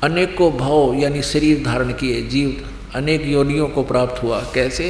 [0.04, 4.84] अनेकों भाव यानी शरीर धारण किए, जीव, अनेक योनियों को प्राप्त हुआ। कैसे?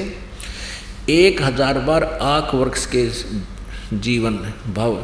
[1.11, 3.09] एक हज़ार बार आख वृक्ष के
[3.99, 4.37] जीवन
[4.75, 4.99] भव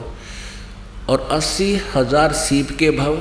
[1.09, 3.17] और अस्सी हज़ार सीप के भव,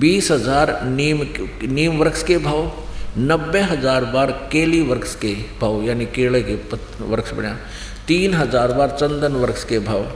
[0.00, 1.22] बीस हज़ार नीम
[1.64, 2.70] नीम वृक्ष के भव,
[3.18, 6.54] नब्बे हज़ार बार केली वृक्ष के भाव, यानी केले के
[7.04, 7.56] वृक्ष बना।
[8.08, 10.06] तीन हज़ार बार चंदन वृक्ष के भाव।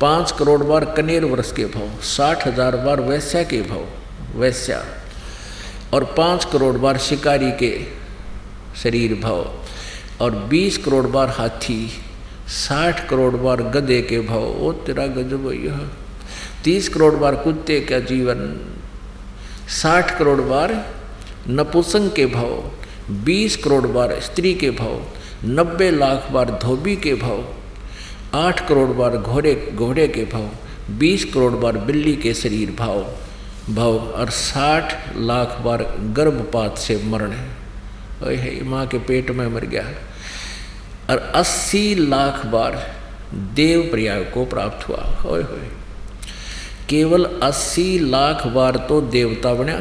[0.00, 3.84] पाँच करोड़ बार कनेर वर्ष के भाव, साठ हज़ार बार वैश्या के भाव,
[4.40, 4.82] वैश्या,
[5.94, 7.72] और पाँच करोड़ बार शिकारी के
[8.82, 9.50] शरीर भाव,
[10.20, 11.78] और 20 करोड़ बार हाथी
[12.48, 15.80] 60 करोड़ बार गधे के भाव, ओ तेरा गजब यह।
[16.64, 18.40] 30 करोड़ बार कुत्ते का जीवन
[19.72, 20.74] 60 करोड़ बार
[21.48, 22.70] नपुसंग के भाव
[23.24, 25.00] 20 करोड़ बार स्त्री के भाव
[25.46, 27.44] 90 लाख बार धोबी के भाव
[28.34, 30.48] 8 करोड़ बार घोड़े घोड़े के भाव
[30.98, 33.00] 20 करोड़ बार बिल्ली के शरीर भाव
[33.70, 35.82] भाव, और 60 लाख बार
[36.16, 39.84] गर्भपात से मरण है। माँ के पेट में मर गया।
[41.10, 42.76] और अस्सी लाख बार
[43.54, 45.68] देव पर्याय को प्राप्त हुआ। होए होए,
[46.88, 49.76] केवल अस्सी लाख बार तो देवता बनया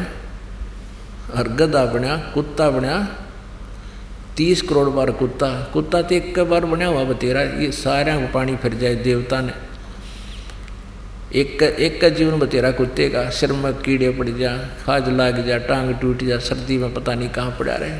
[1.38, 2.98] और गदा बनया कुत्ता बनया
[4.38, 8.56] तीस करोड़ बार कुत्ता कुत्ता तो एक बार बनया हुआ बतेरा, ये सारे को पानी
[8.56, 9.54] फिर जाए, देवता ने।
[11.34, 15.39] एक का एक का जीवन बतेरा कुत्ते का, सिर में कीड़े पड़ जा, खाज लाग
[15.46, 18.00] जा, टांग टूट जा, सर्दी में पता नहीं कहाँ पड़ा रहे।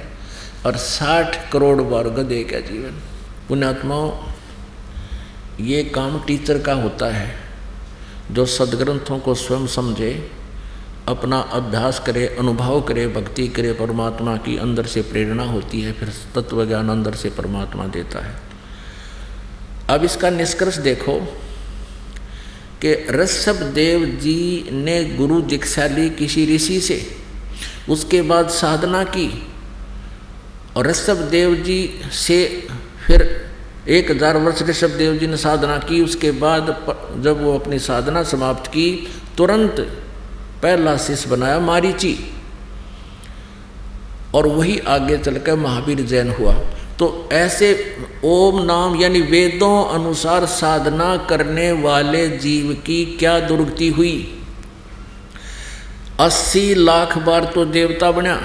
[0.66, 3.00] और साठ करोड़ बार गधे का जीवन।
[3.48, 4.12] पुण्यात्माओं
[5.60, 7.34] ये काम टीचर का होता है,
[8.32, 10.12] जो सदग्रंथों को स्वयं समझे
[11.08, 16.10] अपना अभ्यास करे, अनुभव करे, भक्ति करे, परमात्मा की अंदर से प्रेरणा होती है, फिर
[16.36, 18.36] तत्व ज्ञान अंदर से परमात्मा देता है।
[19.90, 21.20] अब इसका निष्कर्ष देखो
[22.82, 27.02] कि ऋषभ देव जी ने गुरु दीक्षा ली किसी ऋषि से,
[27.90, 29.30] उसके बाद साधना की
[30.78, 31.80] और ऋषभ देव जी
[32.12, 32.46] से
[33.08, 33.22] फिर
[33.90, 36.66] एक हज़ार वर्ष ऋषभ देव जी ने साधना की, उसके बाद
[37.20, 39.88] जब वो अपनी साधना समाप्त की, तुरंत
[40.64, 42.18] पहला शिष्य बनाया मारीची।
[44.36, 46.54] और वही आगे चलकर महावीर जैन हुआ।
[47.00, 54.44] तो ऐसे ओम नाम यानी वेदों अनुसार साधना करने वाले जीव की क्या दुर्गति हुई?
[56.20, 58.36] अस्सी लाख बार तो देवता बना।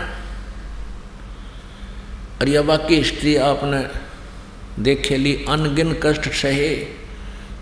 [2.41, 3.87] और यह वाक्य हिस्ट्री आपने
[4.83, 6.98] देखे ली अनगिन कष्ट सहे।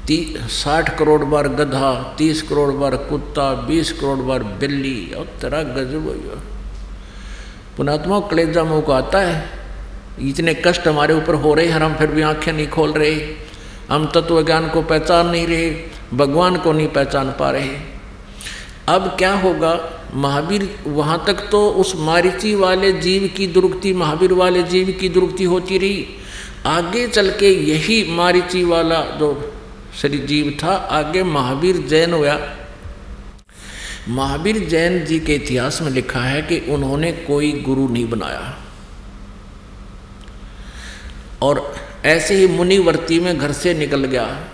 [0.06, 5.62] ती साठ करोड़ बार गधा, तीस करोड़ बार कुत्ता, बीस करोड़ बार बिल्ली और तेरा
[5.62, 6.06] गजब
[7.76, 9.44] पुणात्मा कलेजा मुँह को आता है।
[10.20, 13.14] इतने कष्ट हमारे ऊपर हो रहे हैं, हम फिर भी आँखें नहीं खोल रहे।
[13.90, 15.70] हम तत्व ज्ञान को पहचान नहीं रहे,
[16.14, 17.76] भगवान को नहीं पहचान पा रहे।
[18.88, 19.78] अब क्या होगा,
[20.14, 25.44] महावीर वहाँ तक तो उस मारिची वाले जीव की दुर्गति महावीर वाले जीव की दुर्गति
[25.44, 26.06] होती रही।
[26.66, 29.32] आगे चल के यही मारिची वाला जो
[30.02, 32.38] शरीर जीव था, आगे महावीर जैन हुआ
[34.08, 38.56] महावीर जैन जी के इतिहास में लिखा है कि उन्होंने कोई गुरु नहीं बनाया।
[41.42, 44.44] और ऐसे ही मुनिवर्ती में घर से निकल गया।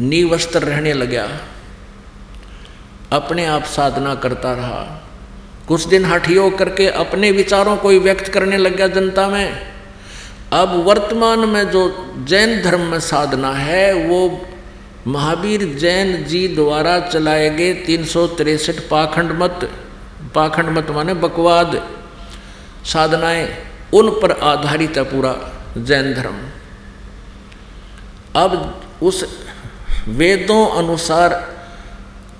[0.00, 1.40] नीवस्त्र रहने लगा
[3.12, 5.08] अपने आप साधना करता रहा।
[5.68, 9.73] कुछ दिन हठ योग करके अपने विचारों को व्यक्त करने लग गया जनता में।
[10.54, 11.82] अब वर्तमान में जो
[12.28, 14.40] जैन धर्म में साधना है, वो
[15.06, 19.68] महावीर जैन जी द्वारा चलाए गए तीन सौ तिरसठ पाखंड मत
[20.34, 21.80] पाखंड मत माने बकवाद
[22.84, 23.48] साधनाएँ,
[23.94, 25.34] उन पर आधारित है पूरा
[25.78, 26.38] जैन धर्म।
[28.36, 29.24] अब उस
[30.10, 31.32] वेदों अनुसार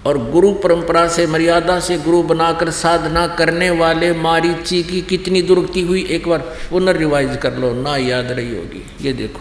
[0.07, 5.81] और गुरु परंपरा से, मर्यादा से गुरु बनाकर साधना करने वाले मारीची की कितनी दुर्गति
[5.81, 6.39] हुई, एक बार
[6.71, 9.41] पुनर्रिवाइज कर लो, ना याद रही होगी। ये देखो,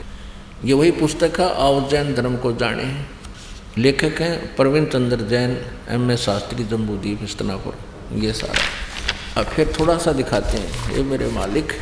[0.65, 2.83] ये वही पुस्तक है, आओ जैन धर्म को जाने।
[3.77, 5.57] लेखक हैं प्रवीण चंद्र जैन,
[5.89, 7.77] एम ए शास्त्री, जम्बूदीप इस्तनापुर
[8.15, 11.73] ये सारा। अब फिर थोड़ा सा दिखाते हैं, ये मेरे मालिक।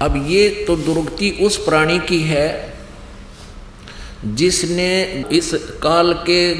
[0.00, 2.48] अब ये तो दुर्गति उस प्राणी की है
[4.26, 5.02] जिसने
[5.32, 5.50] इस
[5.82, 6.52] काल के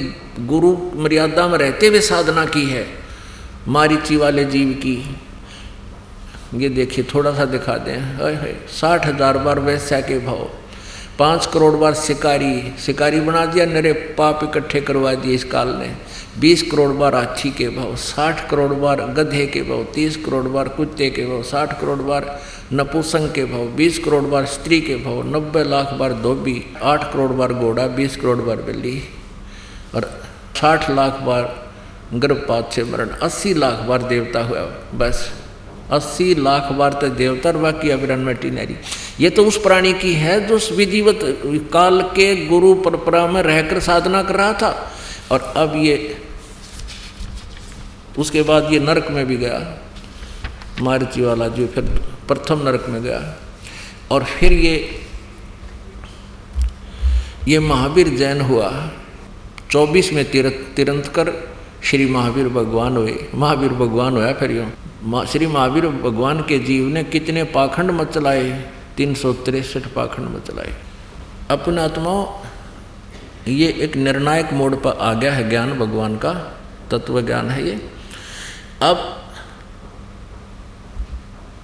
[0.46, 2.87] गुरु मर्यादा में रहते हुए साधना की है,
[3.68, 4.96] मारिची वाले जीव की।
[6.55, 10.49] ये देखिए, थोड़ा सा दिखा दें। साठ हज़ार बार वैसा के भाव,
[11.18, 15.94] पाँच करोड़ बार शिकारी। शिकारी बना दिया, नरे पाप इकट्ठे करवा दिए इस काल ने।
[16.40, 20.68] बीस करोड़ बार हाथी के भाव, साठ करोड़ बार गधे के भाव, तीस करोड़ बार
[20.68, 22.40] कुत्ते के भाव, साठ करोड़ बार
[22.72, 27.31] नपुसंग के भाव, बीस करोड़ बार स्त्री के भाव, नब्बे लाख बार धोबी, आठ करोड़
[27.31, 29.03] बार घोड़ा, बीस करोड़ बार बिल्ली
[29.94, 30.05] और
[30.57, 31.70] साठ लाख बार
[32.14, 34.61] गर्भपात से मरण, अस्सी लाख बार देवता हुआ,
[34.94, 35.31] बस।
[35.92, 38.76] अस्सी लाख बार तो देवता बाकी अविरन में टीनरी।
[39.20, 41.20] ये तो उस प्राणी की है जो विधिवत
[41.72, 44.70] काल के गुरु परंपरा में रहकर साधना कर रहा था।
[45.33, 45.96] और अब ये
[48.18, 49.59] उसके बाद ये नरक में भी गया,
[50.83, 51.85] मारुति वाला जो फिर
[52.29, 53.20] प्रथम नरक में गया।
[54.11, 54.75] और फिर ये
[57.49, 58.70] ये महावीर जैन हुआ।
[59.70, 61.33] चौबीस में तीर्थ तिरंत कर
[61.85, 67.05] श्री महावीर भगवान हुए। महावीर भगवान हुआ फिर यूँ। श्री महावीर भगवान के जीव ने
[67.05, 68.51] कितने पाखंड मत चलाए
[68.96, 70.75] तीन सौ तिरसठ पाखंड मत चलाए
[71.51, 72.27] अपने आत्माओं,
[73.49, 76.33] ये एक निर्णायक मोड पर आ गया है ज्ञान, भगवान का
[76.90, 77.81] तत्व ज्ञान है ये।
[78.83, 79.16] अब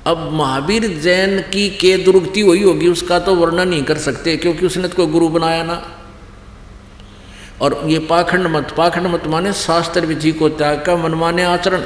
[0.07, 4.67] अब महावीर जैन की के दुर्गति हुई होगी, उसका तो वर्णन नहीं कर सकते, क्योंकि
[4.67, 5.83] उसने तो कोई गुरु बनाया ना।
[7.61, 11.83] और ये पाखंड मत पाखंड मत माने शास्त्र विधि को त्याग का मनमाने आचरण,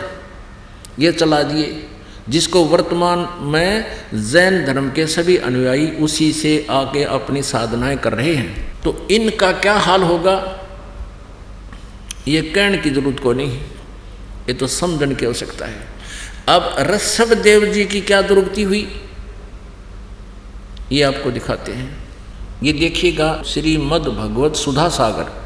[0.99, 1.87] ये चला दिए।
[2.29, 8.35] जिसको वर्तमान में जैन धर्म के सभी अनुयायी उसी से आके अपनी साधनाएँ कर रहे
[8.35, 10.37] हैं। तो इनका क्या हाल होगा,
[12.29, 13.61] ये कहने की ज़रूरत को नहीं।
[14.49, 15.87] ये तो समझने की आवश्यकता है।
[16.49, 18.87] अब रसभ देव जी की क्या दुर्गति हुई?
[20.93, 21.99] ये आपको दिखाते हैं।
[22.63, 25.39] ये देखिएगा श्रीमद भगवत सुधा सागर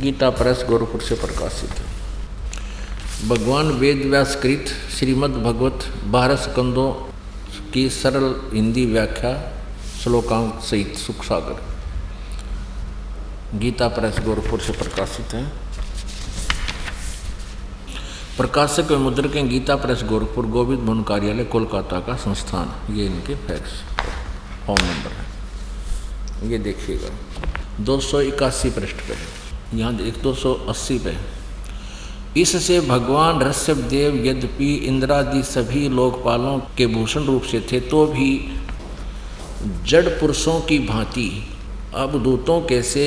[0.00, 1.84] गीता प्रेस गोरखपुर से प्रकाशित। है
[3.28, 6.90] भगवान वेद व्यासकृत श्रीमद भगवत बारह स्कंदों
[7.72, 9.32] की सरल हिंदी व्याख्या,
[10.02, 11.56] श्लोकांक सहित सुख सागर
[13.58, 15.44] गीता प्रेस गोरखपुर से प्रकाशित है।
[18.36, 23.80] प्रकाशक व मुद्रक गीता प्रेस गोरखपुर, गोविंद भवन कार्यालय, कोलकाता का संस्थान। ये इनके फैक्स
[24.66, 27.10] फ़ोन नंबर है। ये देखिएगा।
[27.80, 31.16] दो सौ इक्यासी पृष्ठ पे है। यहाँ एक दो सौ अस्सी पे
[32.40, 38.30] इससे भगवान ऋषभ देव, यद्यपि इंद्रादि सभी लोकपालों के भूषण रूप से थे तो भी
[39.84, 41.30] जड़ पुरुषों की भांति
[41.94, 43.06] अब दूतों के से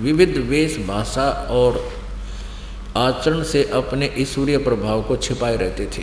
[0.00, 1.84] विविध वेश भाषा और
[2.96, 6.02] आचरण से अपने ईश्वरीय प्रभाव को छिपाए रहते थे।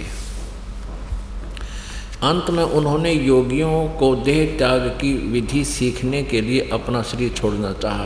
[2.23, 7.71] अंत में उन्होंने योगियों को देह त्याग की विधि सीखने के लिए अपना शरीर छोड़ना
[7.73, 8.05] चाहा।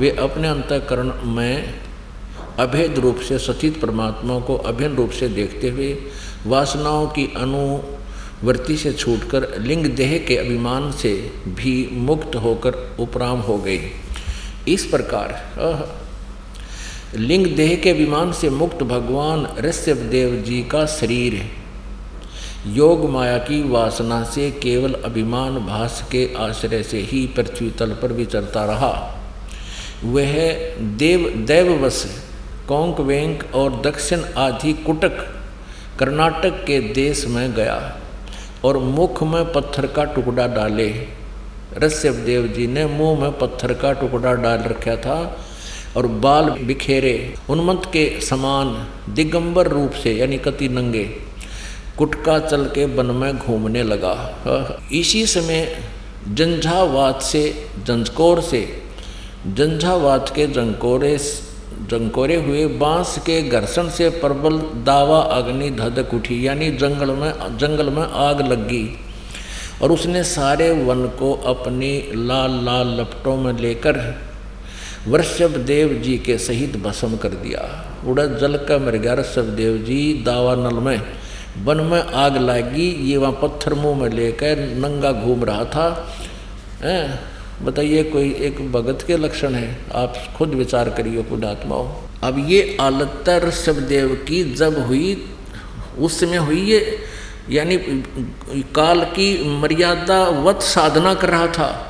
[0.00, 1.74] वे अपने अंतकरण में
[2.58, 5.96] अभेद रूप से सचित परमात्मा को अभिन्न रूप से देखते हुए
[6.46, 11.12] वासनाओं की अनुवृत्ति से छूटकर लिंग देह के अभिमान से
[11.48, 13.90] भी मुक्त होकर उपराम हो गए।
[14.68, 15.28] इस प्रकार
[17.14, 21.50] लिंग देह के विमान से मुक्त भगवान ऋषभ देव जी का शरीर है।
[22.66, 28.12] योग माया की वासना से केवल अभिमान भास के आश्रय से ही पृथ्वी तल पर
[28.12, 28.90] विचरता रहा।
[30.04, 30.34] वह
[30.98, 32.04] देव, दैववश
[32.68, 35.26] कोंक वेंक और दक्षिण आदि कुटक
[35.98, 37.98] कर्नाटक के देश में गया
[38.64, 41.06] और मुख में पत्थर का टुकड़ा डाले।
[41.78, 45.44] ऋषभ देव जी ने मुँह में पत्थर का टुकड़ा डाल रखा था
[45.96, 51.04] और बाल बिखेरे, उन्मत्त के समान दिगंबर रूप से, यानी कति नंगे,
[51.98, 54.16] कुटका चल के वन में घूमने लगा।
[54.92, 55.80] इसी समय
[56.28, 58.82] जंझावात से जंजकोर से,
[59.46, 61.18] जंझावात के जंकोरे
[61.90, 67.90] जंकोरे हुए बाँस के घर्षण से प्रबल दावा अग्नि धधक उठी, यानी जंगल में जंगल
[67.90, 68.88] में आग लग। गई
[69.82, 73.98] और उसने सारे वन को अपनी लाल लाल लपटों में लेकर
[75.08, 77.62] वृषभ देव जी के सहित भस्म कर दिया।
[78.06, 81.00] उड़ा जल का मर गया ऋषभ देव जी, दावा नल में।
[81.64, 85.88] वन में आग लागी, ये वहाँ पत्थर मुँह में लेकर नंगा घूम रहा था।
[87.62, 89.78] बताइए, कोई एक भगत के लक्षण है?
[89.94, 91.88] आप खुद विचार करिए, खुद आत्माओं
[92.22, 95.16] अब ये आलत ऋषभ देव की जब हुई
[95.98, 96.98] उस समय हुई ये,
[97.50, 97.76] यानी
[98.74, 99.28] काल की
[99.60, 101.87] मर्यादा वत साधना कर रहा था।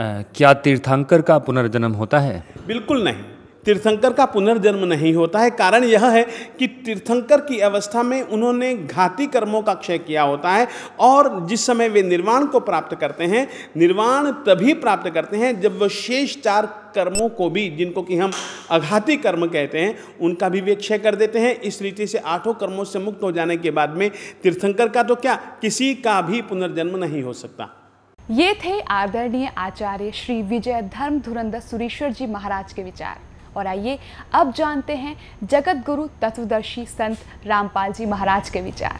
[0.00, 2.44] क्या तीर्थंकर का पुनर्जन्म होता है?
[2.66, 3.22] बिल्कुल नहीं।
[3.64, 6.22] तीर्थंकर का पुनर्जन्म नहीं होता है। कारण यह है
[6.58, 10.68] कि तीर्थंकर की अवस्था में उन्होंने घाती कर्मों का क्षय किया होता है
[11.00, 13.46] और जिस समय वे निर्वाण को प्राप्त करते हैं,
[13.76, 18.32] निर्वाण तभी प्राप्त करते हैं जब वह शेष चार कर्मों को भी, जिनको कि हम
[18.70, 22.54] अघाती कर्म कहते हैं, उनका भी वे क्षय कर देते हैं। इस रीति से आठों
[22.54, 24.10] कर्मों से मुक्त हो जाने के बाद में
[24.42, 27.76] तीर्थंकर का तो क्या किसी का भी पुनर्जन्म नहीं हो सकता।
[28.30, 33.18] ये थे आदरणीय आचार्य श्री विजय धर्म धुरंधर सुरेश्वर जी महाराज के विचार।
[33.56, 33.98] और आइए
[34.32, 35.14] अब जानते हैं
[35.44, 38.98] जगत गुरु तत्वदर्शी संत रामपाल जी महाराज के विचार।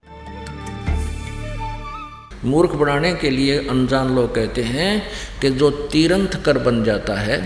[2.44, 5.02] मूर्ख बनाने के लिए अनजान लोग कहते हैं
[5.40, 7.38] कि जो तीरंथ कर बन जाता है,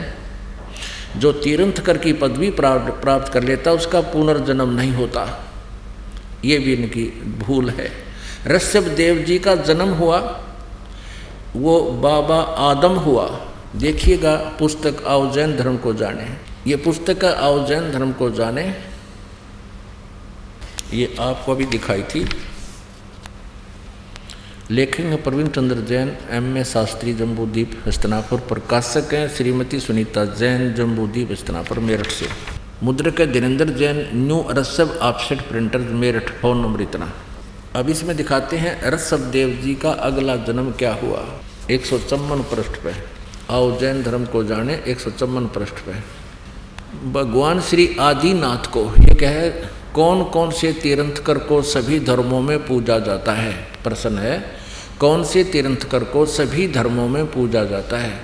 [1.16, 5.26] जो तीरंथ कर की पदवी प्राप्त कर लेता, उसका पुनर्जन्म नहीं होता।
[6.44, 7.04] ये भी इनकी
[7.38, 7.90] भूल है।
[8.46, 10.20] ऋषभ देव जी का जन्म हुआ
[11.56, 13.40] वो बाबा आदम हुआ।
[13.76, 16.26] देखिएगा, पुस्तक आओ जैन धर्म को जाने।
[16.66, 18.76] ये पुस्तक आओ जैन धर्म को जाने।
[20.92, 22.28] ये आपको भी दिखाई थी।
[24.70, 30.74] लेखक हैं प्रवीण चंद्र जैन, एम ए शास्त्री जम्बूदीप हस्तनापुर, प्रकाशक हैं श्रीमती सुनीता जैन
[30.74, 32.26] जम्बूदीप हस्तनापुर, मेरठ से।
[32.82, 37.12] मुद्रक है Dinendra Jain, new रसब offset printer Meerut, phone number इतना।
[37.76, 41.40] अब इसमें दिखाते हैं रसभ देव जी का अगला जन्म क्या हुआ।
[41.70, 42.92] एक सौ चौवन पृष्ठ पे
[43.50, 45.92] आओ जैन धर्म को जाने, एक सौ चौवन पृष्ठ पे
[47.12, 49.48] भगवान श्री आदिनाथ को ये कह,
[49.94, 53.52] कौन कौन से तीर्थकर को सभी धर्मों में पूजा जाता है?
[53.84, 54.52] प्रश्न है,
[55.00, 58.20] कौन से तीर्थकर को सभी धर्मों में पूजा जाता है?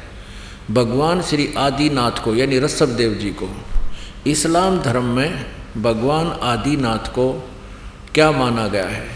[0.71, 3.49] भगवान श्री आदिनाथ को, यानी रसभ देव जी को।
[4.27, 7.49] इस्लाम धर्म में भगवान आदिनाथ को
[8.15, 9.09] क्या माना गया है?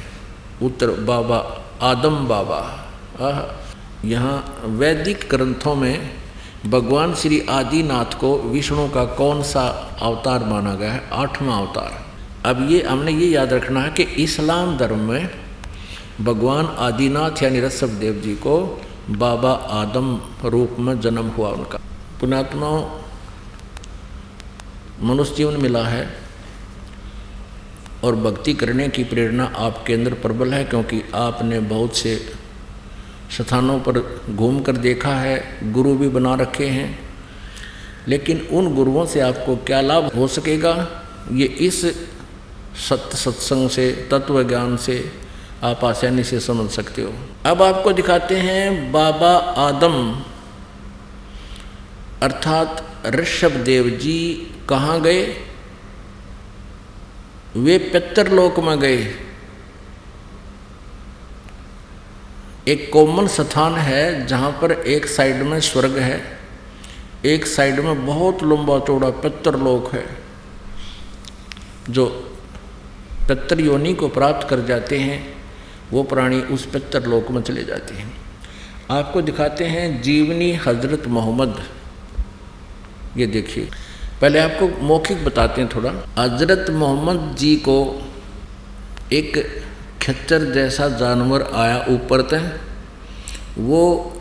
[0.62, 3.60] उत्तर, बाबा, आदम बाबा।
[4.04, 6.10] यहाँ वैदिक ग्रंथों में
[6.66, 9.62] भगवान श्री आदिनाथ को विष्णु का कौन सा
[10.02, 11.02] अवतार माना गया है?
[11.12, 12.02] आठवां अवतार।
[12.46, 15.30] अब ये हमने ये याद रखना है कि इस्लाम धर्म में
[16.20, 18.56] भगवान आदिनाथ यानी रसभ देव जी को
[19.10, 21.78] बाबा आदम रूप में जन्म हुआ उनका।
[22.20, 22.70] पुणात्मा
[25.02, 26.06] मनुष्य जीवन मिला है
[28.04, 32.14] और भक्ति करने की प्रेरणा आपके अंदर प्रबल है क्योंकि आपने बहुत से
[33.36, 36.98] स्थानों पर घूम कर देखा है, गुरु भी बना रखे हैं।
[38.08, 41.02] लेकिन उन गुरुओं से आपको क्या लाभ हो सकेगा?
[41.32, 41.80] ये इस
[42.88, 45.12] सत्य सत्संग से, तत्व ज्ञान से
[45.62, 47.12] आप आसानी से समझ सकते हो।
[47.46, 50.22] अब आपको दिखाते हैं बाबा आदम।
[52.22, 55.36] अर्थात ऋषभ देव जी कहाँ गए?
[57.56, 59.23] वे पितरलोक में गए।
[62.68, 66.20] एक कॉमन स्थान है जहाँ पर एक साइड में स्वर्ग है,
[67.24, 70.04] एक साइड में बहुत लंबा चौड़ा पितरलोक है,
[71.90, 72.06] जो
[73.28, 75.22] पितर योनि को प्राप्त कर जाते हैं,
[75.92, 78.12] वो प्राणी उस पितरलोक में चले जाते हैं।
[78.90, 81.62] आपको दिखाते हैं जीवनी हज़रत मोहम्मद।
[83.16, 83.68] ये देखिए,
[84.20, 87.76] पहले आपको मौखिक बताते हैं थोड़ा। हज़रत मोहम्मद जी को
[89.12, 89.63] एक
[90.06, 92.60] खच्चर जैसा जानवर आया ऊपर तक,
[93.58, 94.12] वो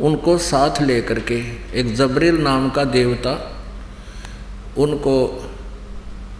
[0.00, 1.38] उनको साथ लेकर के,
[1.80, 3.34] एक जबरील नाम का देवता,
[4.78, 5.16] उनको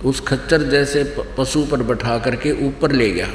[0.05, 1.05] उस खच्चर जैसे
[1.39, 3.29] पशु पर बैठा करके ऊपर ले गया।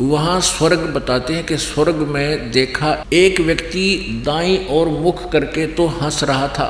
[0.00, 5.86] वहाँ स्वर्ग बताते हैं कि स्वर्ग में देखा एक व्यक्ति दाई और मुख करके तो
[5.86, 6.68] हंस रहा था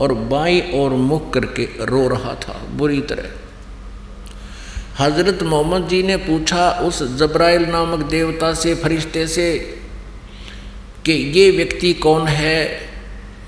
[0.00, 3.43] और बाई और मुख करके रो रहा था, बुरी तरह।
[4.98, 9.58] हज़रत मोहम्मद जी ने पूछा उस जब्राइल नामक देवता से, फरिश्ते से
[11.06, 12.80] कि ये व्यक्ति कौन है?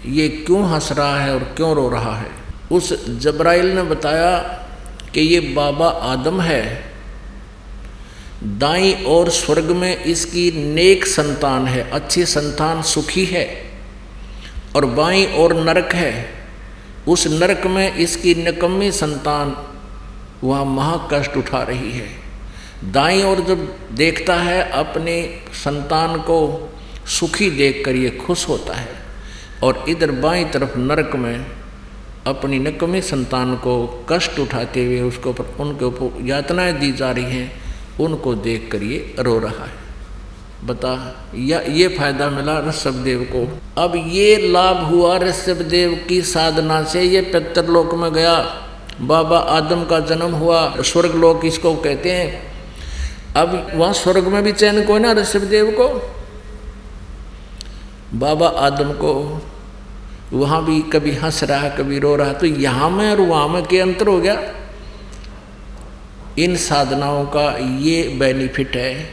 [0.06, 2.30] ये क्यों हंस रहा है और क्यों रो रहा है?
[2.72, 4.38] उस जब्राइल ने बताया
[5.14, 6.84] कि ये बाबा आदम है।
[8.44, 13.46] दाई और स्वर्ग में इसकी नेक संतान है, अच्छी संतान सुखी है
[14.76, 16.30] और बाई और नरक है।
[17.08, 19.56] उस नरक में इसकी नकम्मी संतान
[20.44, 22.08] वहाँ महाकष्ट उठा रही है।
[22.84, 26.72] दाई और जब देखता है अपने संतान को
[27.06, 28.88] सुखी देखकर ये खुश होता है
[29.62, 31.46] और इधर बाई तरफ़ नरक में
[32.26, 37.24] अपनी नकमी संतान को कष्ट उठाते हुए उसको पर, उनके ऊपर यातनाएँ दी जा रही
[37.24, 37.52] हैं
[38.00, 39.84] उनको देख कर ये रो रहा है।
[40.64, 43.58] बता या ये फ़ायदा मिला ऋषभदेव को?
[43.82, 48.65] अब ये लाभ हुआ ऋषभदेव की साधना से ये पितरलोक में गया।
[49.00, 52.42] बाबा आदम का जन्म हुआ, स्वर्ग लोक इसको कहते हैं।
[53.36, 56.12] अब वहाँ स्वर्ग में भी चैन को ना ऋषभदेव को?
[58.18, 59.42] बाबा आदम को
[60.32, 63.80] वहाँ भी कभी हंस रहा, कभी रो रहा तो यहाँ में और वहाँ में के
[63.80, 64.42] अंतर हो गया?
[66.38, 69.10] इन साधनाओं का ये बेनिफिट है।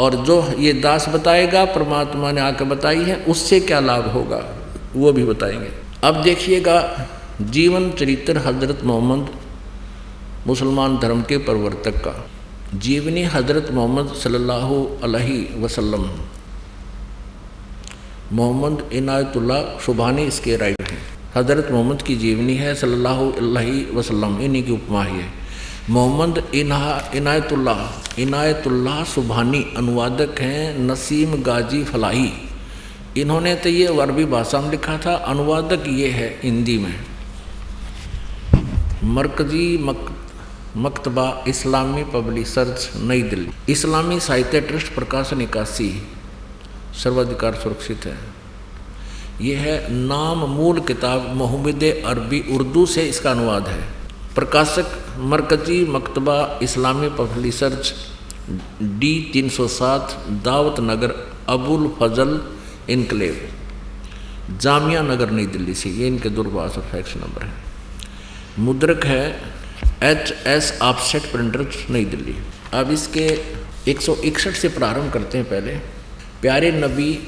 [0.00, 4.44] और जो ये दास बताएगा, परमात्मा ने आकर बताई है, उससे क्या लाभ होगा,
[4.96, 5.70] वो भी बताएँगे।
[6.04, 7.06] अब देखिएगा
[7.36, 9.28] जीवन चरित्र हज़रत मोहम्मद
[10.46, 12.12] मुसलमान धर्म के प्रवर्तक का।
[12.74, 16.04] जीवनी हज़रत मोहम्मद सल्लल्लाहु अलैहि वसल्लम।
[18.32, 20.98] मोहम्मद इनायतुल्ला सुबहानी इसके राइट हैं।
[21.36, 25.28] हज़रत मोहम्मद की जीवनी है सल्लल्लाहु अलैहि वसल्लम, इन्हीं की उपमा ही है।
[25.90, 27.76] मोहम्मद इना इनायतुल्ला
[28.18, 32.32] इनायतुल्ला सुबहानी अनुवादक हैं नसीम गाजी फलाही।
[33.18, 36.94] इन्होंने तो ये अरबी भाषा में लिखा था, अनुवादक ये है हिंदी में।
[39.04, 40.14] मरकजी मक,
[40.76, 46.02] मकतबा इस्लामी पब्लिशर्स, नई दिल्ली। इस्लामी साहित्य ट्रस्ट प्रकाशन इक्यासी
[47.02, 48.16] सर्वाधिकार सुरक्षित है।
[49.40, 53.80] यह है नाम मूल किताब मोहम्मद अरबी उर्दू से इसका अनुवाद है।
[54.34, 57.92] प्रकाशक मरकजी मकतबा इस्लामी publishers,
[58.82, 61.14] D 307 Dawat Nagar,
[61.48, 62.40] Abul Fazal
[62.90, 63.48] enclave
[64.60, 67.65] Jamia Nagar, नई दिल्ली से। ये इनके दूरभाष और फैक्स नंबर है।
[68.58, 69.24] मुद्रक है
[70.02, 72.34] एच एस ऑफसेट प्रिंटर्स नई दिल्ली।
[72.74, 73.26] अब इसके
[73.90, 75.72] एक सौ इकसठ से प्रारंभ करते हैं पहले।
[76.42, 77.18] प्यारे नबी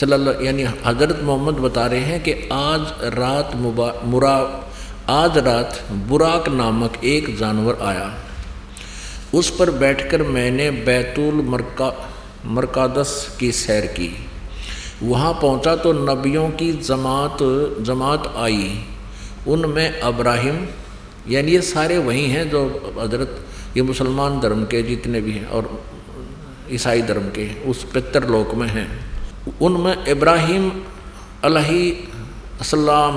[0.00, 2.80] सल्लल्लाहु यानी हज़रत मोहम्मद बता रहे हैं कि आज
[3.14, 4.36] रात मुबा, मुरा,
[5.10, 8.12] आज रात बुराक नामक एक जानवर आया।
[9.34, 11.92] उस पर बैठकर मैंने बैतुल मरका,
[12.46, 14.10] मरकादस की सैर की।
[15.02, 17.38] वहाँ पहुँचा तो नबियों की जमात
[17.80, 18.72] जमात आई।
[19.48, 20.66] उनमें अब्राहिम,
[21.28, 22.60] यानी ये सारे वही हैं जो
[22.98, 23.44] हज़रत,
[23.76, 25.82] ये मुसलमान धर्म के जितने भी हैं और
[26.72, 28.88] ईसाई धर्म के उस पितरलोक में हैं।
[29.60, 30.70] उनमें इब्राहिम
[31.44, 33.14] अलैहिस्सलाम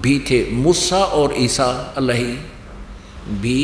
[0.00, 2.32] भी थे, मूसा और ईसा अलही
[3.40, 3.60] भी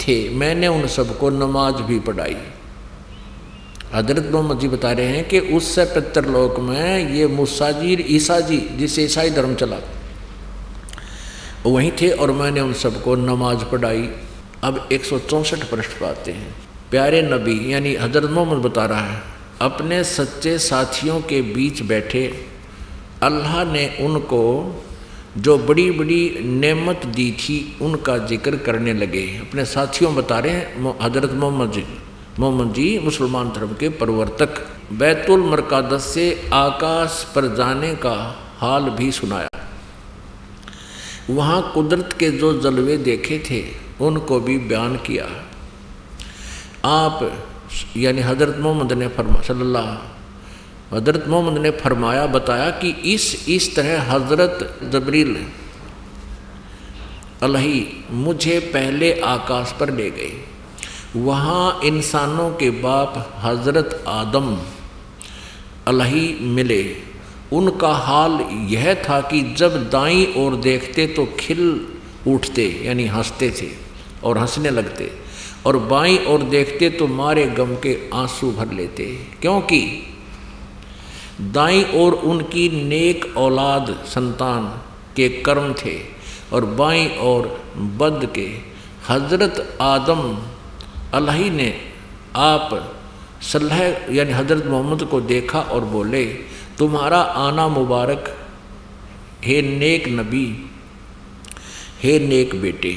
[0.00, 2.36] थे। मैंने उन सबको नमाज़ भी पढ़ाई।
[3.94, 8.58] हज़रत मोहम्मद जी बता रहे हैं कि उससे पितरलोक में ये मूसा जी ईसा जी,
[8.76, 9.76] जिसे ईसाई धर्म चला
[11.66, 14.08] वहीं थे और मैंने उन सबको नमाज़ पढ़ाई।
[14.64, 16.54] अब एक सौ चौंसठ पृष्ठ पाते हैं।
[16.90, 19.22] प्यारे नबी, यानी हज़रत मोहम्मद बता रहा है,
[19.62, 22.24] अपने सच्चे साथियों के बीच बैठे
[23.22, 24.42] अल्लाह ने उनको
[25.38, 26.22] जो बड़ी बड़ी
[26.60, 31.84] नेमत दी थी, उनका ज़िक्र करने लगे। अपने साथियों बता रहे हैं हज़रत मोहम्मद जी
[32.38, 34.58] मोहम्मद जी, मुसलमान धर्म के प्रवर्तक,
[34.94, 38.16] बैतुल मरकादस से आकाश पर जाने का
[38.58, 39.48] हाल भी सुनाया।
[41.30, 43.62] वहाँ कुदरत के जो जलवे देखे थे,
[44.00, 45.26] उनको भी बयान किया।
[46.84, 47.32] आप,
[47.96, 54.12] यानी हज़रत मोहम्मद ने फरमा, सल्लल्लाहु हज़रत मोहम्मद ने फरमाया, बताया कि इस इस तरह
[54.12, 55.36] हज़रत जबरील
[57.42, 60.32] अलही मुझे पहले आकाश पर ले गए।
[61.16, 64.58] वहाँ इंसानों के बाप हज़रत आदम
[65.86, 67.09] अलही मिले।
[67.52, 68.32] उनका हाल
[68.68, 71.62] यह था कि जब दाई ओर देखते तो खिल
[72.26, 73.68] उठते, यानी हँसते थे
[74.24, 75.10] और हंसने लगते,
[75.66, 79.04] और बाई ओर देखते तो मारे गम के आँसू भर लेते।
[79.40, 79.80] क्योंकि
[81.52, 84.66] दाई ओर उनकी नेक औलाद संतान
[85.16, 85.98] के कर्म थे,
[86.52, 87.48] और बाई और
[87.98, 88.48] बद के
[89.08, 90.22] हज़रत आदम
[91.14, 91.72] अल्लाही ने
[92.36, 92.70] आप
[93.42, 93.78] सल्ह
[94.12, 96.24] यानी हज़रत मोहम्मद को देखा और बोले
[96.80, 98.36] तुम्हारा आना मुबारक,
[99.44, 100.70] हे नेक नबी,
[102.02, 102.92] हे नेक बेटे।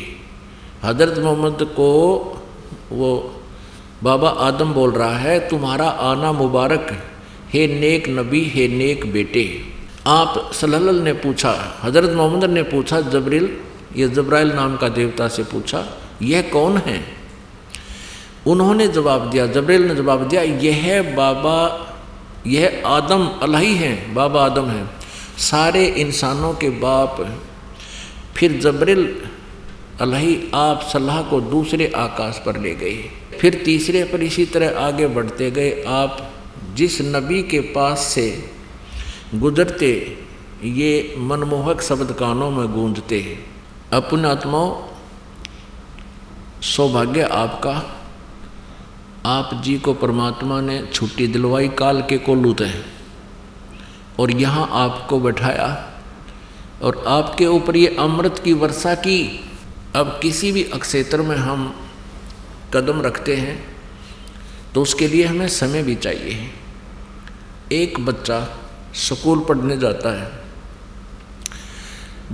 [0.84, 1.90] हज़रत मोहम्मद को
[2.92, 3.40] वो
[4.04, 6.98] बाबा आदम बोल रहा है, तुम्हारा आना मुबारक,
[7.50, 9.46] हे नेक नबी, हे नेक बेटे।
[10.08, 13.58] आप सल्लल्लाहु ने पूछा, हज़रत मोहम्मद ने पूछा, जबरील,
[13.96, 15.86] ये जबराइल नाम का देवता से पूछा,
[16.22, 17.04] यह कौन है?
[18.48, 21.90] उन्होंने जवाब दिया, जबरील ने जवाब दिया, यह बाबा
[22.48, 24.90] यह आदम अलाही हैं, बाबा आदम हैं।
[25.38, 27.40] सारे इंसानों के बाप
[28.36, 29.22] फिर जबरिल
[30.02, 33.10] अल्लाह आप सलाह को दूसरे आकाश पर ले गए।
[33.42, 36.32] फिर तीसरे पर इसी तरह आगे बढ़ते गए। आप
[36.74, 38.50] जिस नबी के पास से
[39.36, 40.18] गुजरते,
[40.64, 43.46] ये मनमोहक शब्द कानों में गूंजते हैं।
[43.94, 44.82] अपने आत्माओं,
[46.62, 48.03] सौभाग्य आपका
[49.26, 52.86] आप जी को परमात्मा ने छुट्टी दिलवाई, काल के कोलूत हैं।
[54.20, 55.68] और यहाँ आपको बैठाया
[56.82, 59.50] और आपके ऊपर ये अमृत की वर्षा की।
[59.96, 61.90] अब किसी भी अक्षेत्र में हम
[62.74, 63.76] कदम रखते हैं
[64.74, 66.50] तो उसके लिए हमें समय भी चाहिए।
[67.72, 68.60] एक बच्चा
[68.96, 70.32] स्कूल पढ़ने जाता है।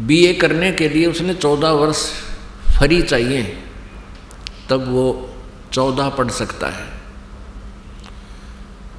[0.08, 2.06] बीए करने के लिए उसने चौदह वर्ष
[2.80, 3.44] फ्री चाहिए।
[4.70, 5.29] तब वो
[5.80, 6.88] चौदह पढ़ सकता है।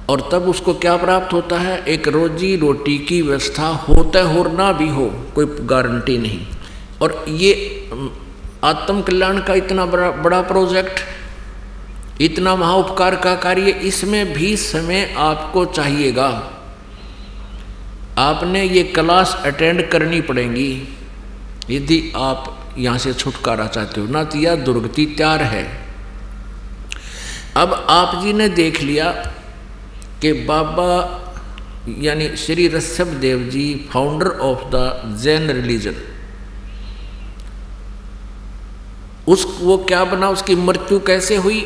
[0.09, 1.85] और तब उसको क्या प्राप्त होता है?
[1.85, 5.05] एक रोजी रोटी की व्यवस्था होते हो ना भी हो,
[5.35, 6.47] कोई गारंटी नहीं।
[7.01, 7.51] और ये
[8.63, 10.99] आत्म कल्याण का इतना बड़ा बड़ा प्रोजेक्ट,
[12.21, 16.27] इतना महाउपकार का कार्य, इसमें भी समय आपको चाहिएगा।
[18.17, 20.97] आपने ये क्लास अटेंड करनी पड़ेगी।
[21.69, 25.80] यदि आप यहाँ से छुटकारा चाहते हो, ना तो यह दुर्गति त्यार है।
[27.57, 29.11] अब आप जी ने देख लिया
[30.21, 31.17] कि बाबा
[31.99, 35.95] यानी Shri Rishabh Dev ji founder of the Jain religion
[39.27, 41.65] उस, वो क्या बना, उसकी मृत्यु कैसे हुई?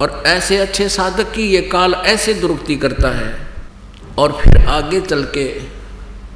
[0.00, 3.46] और ऐसे अच्छे साधक की ये काल ऐसे दुरुक्ति करता है।
[4.18, 5.62] और फिर आगे चल के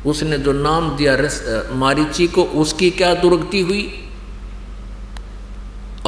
[0.07, 4.08] उसने जो नाम दिया रस, मारीची को, उसकी क्या दुर्गति हुई?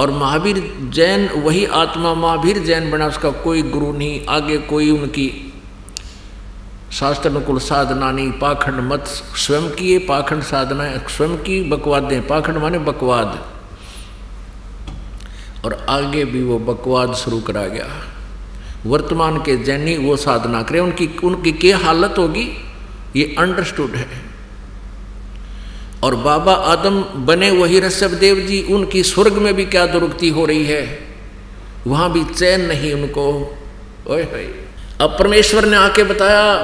[0.00, 5.52] और महावीर जैन, वही आत्मा महावीर जैन बना, उसका कोई गुरु नहीं, आगे कोई उनकी
[6.92, 12.78] शास्त्र अनुकूल साधना नहीं। पाखंड मत स्वयं की पाखंड साधना, स्वयं की बकवादें पाखंड माने
[12.78, 13.46] बकवाद।
[15.64, 17.88] और आगे भी वो बकवाद शुरू करा गया।
[18.86, 22.48] वर्तमान के जैनी वो साधना करें। उनकी उनकी क्या हालत होगी?
[23.16, 24.29] ये अंडरस्टूड है।
[26.02, 30.44] और बाबा आदम बने वही ऋषभ देव जी, उनकी स्वर्ग में भी क्या दुरुक्ति हो
[30.44, 31.08] रही है?
[31.86, 33.56] वहाँ भी चैन नहीं उनको।
[34.06, 34.22] ओए
[35.00, 36.62] अब परमेश्वर ने आके बताया,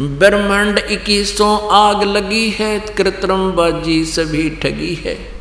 [0.00, 5.40] ब्रह्मांड इक्कीसों आग लगी है, कृत्रिम बाजी सभी ठगी है।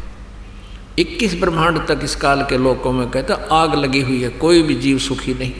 [1.00, 4.76] इक्कीस ब्रह्मांड तक इस काल के लोगों में कहते आग लगी हुई है, कोई भी
[4.76, 5.54] जीव सुखी नहीं।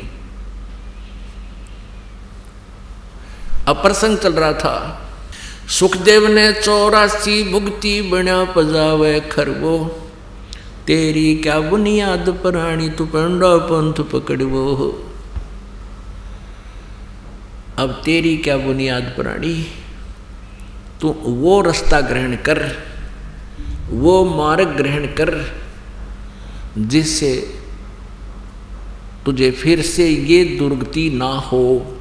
[3.68, 5.06] अब प्रसंग चल रहा था
[5.70, 9.78] सुखदेव ने चौरासी भुगती बना पजावे खरवो।
[10.88, 14.64] तेरी क्या बुनियाद प्राणी तू पंडा पंथ पकड़वो।
[17.78, 19.68] अब तेरी क्या बुनियाद प्राणी?
[21.02, 22.78] तू वो रास्ता ग्रहण कर,
[23.90, 25.54] वो मार्ग ग्रहण कर,
[26.78, 27.54] जिससे
[29.26, 31.99] तुझे फिर से ये दुर्गति ना हो।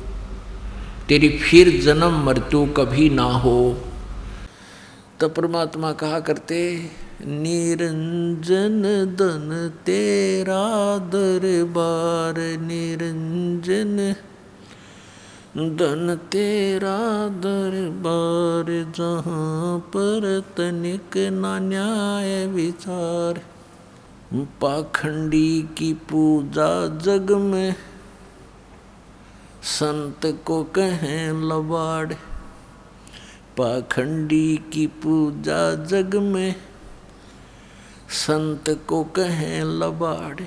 [1.09, 3.77] तेरी फिर जन्म मृत्यु कभी ना हो।
[5.21, 6.91] तो परमात्मा कहा करते,
[7.27, 8.83] निरंजन
[9.19, 14.15] धन तेरा दरबार, निरंजन
[15.77, 16.99] धन तेरा
[17.29, 23.41] दरबार, जहाँ पर तनिक ना न्याय विचार।
[24.35, 27.75] पाखंडी की पूजा जग में
[29.69, 32.13] संत को कहें लबाड़,
[33.59, 36.55] पाखंडी की पूजा जग में।
[38.09, 40.41] संत को कहें लबाड़,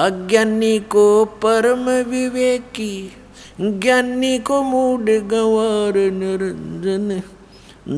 [0.00, 3.12] अज्ञानी को परम विवेकी,
[3.60, 7.20] ज्ञानी को मूड गंवार निरंजन।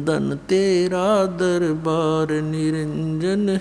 [0.04, 3.58] धन तेरा दरबार निरंजन।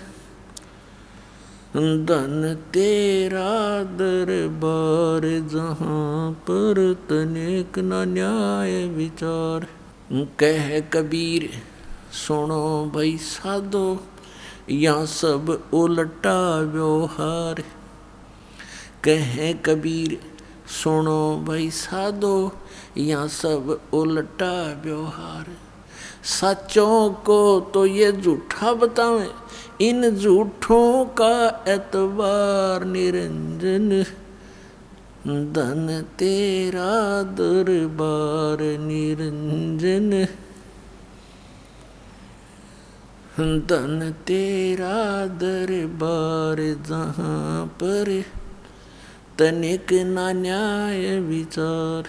[1.76, 9.68] धन तेरा दरबार जहाँ पर तनिक न न्याय विचार।
[10.40, 11.50] कह कबीर,
[12.12, 14.04] सुनो भाई साधो
[14.70, 17.64] या सब उलटा व्यवहार।
[19.04, 20.20] कह कबीर,
[20.84, 22.52] सुनो भाई साधो
[22.98, 25.46] या सब उलटा व्यवहार।
[26.24, 29.30] सचों को तो ये झूठा बतावें
[29.82, 33.90] इन झूठों का एतबार निरंजन,
[35.54, 40.28] धन तेरा दरबार निरंजन।
[43.40, 48.24] धन तेरा दरबार जहाँ पर
[49.40, 52.04] तनिक ना न्याय विचार।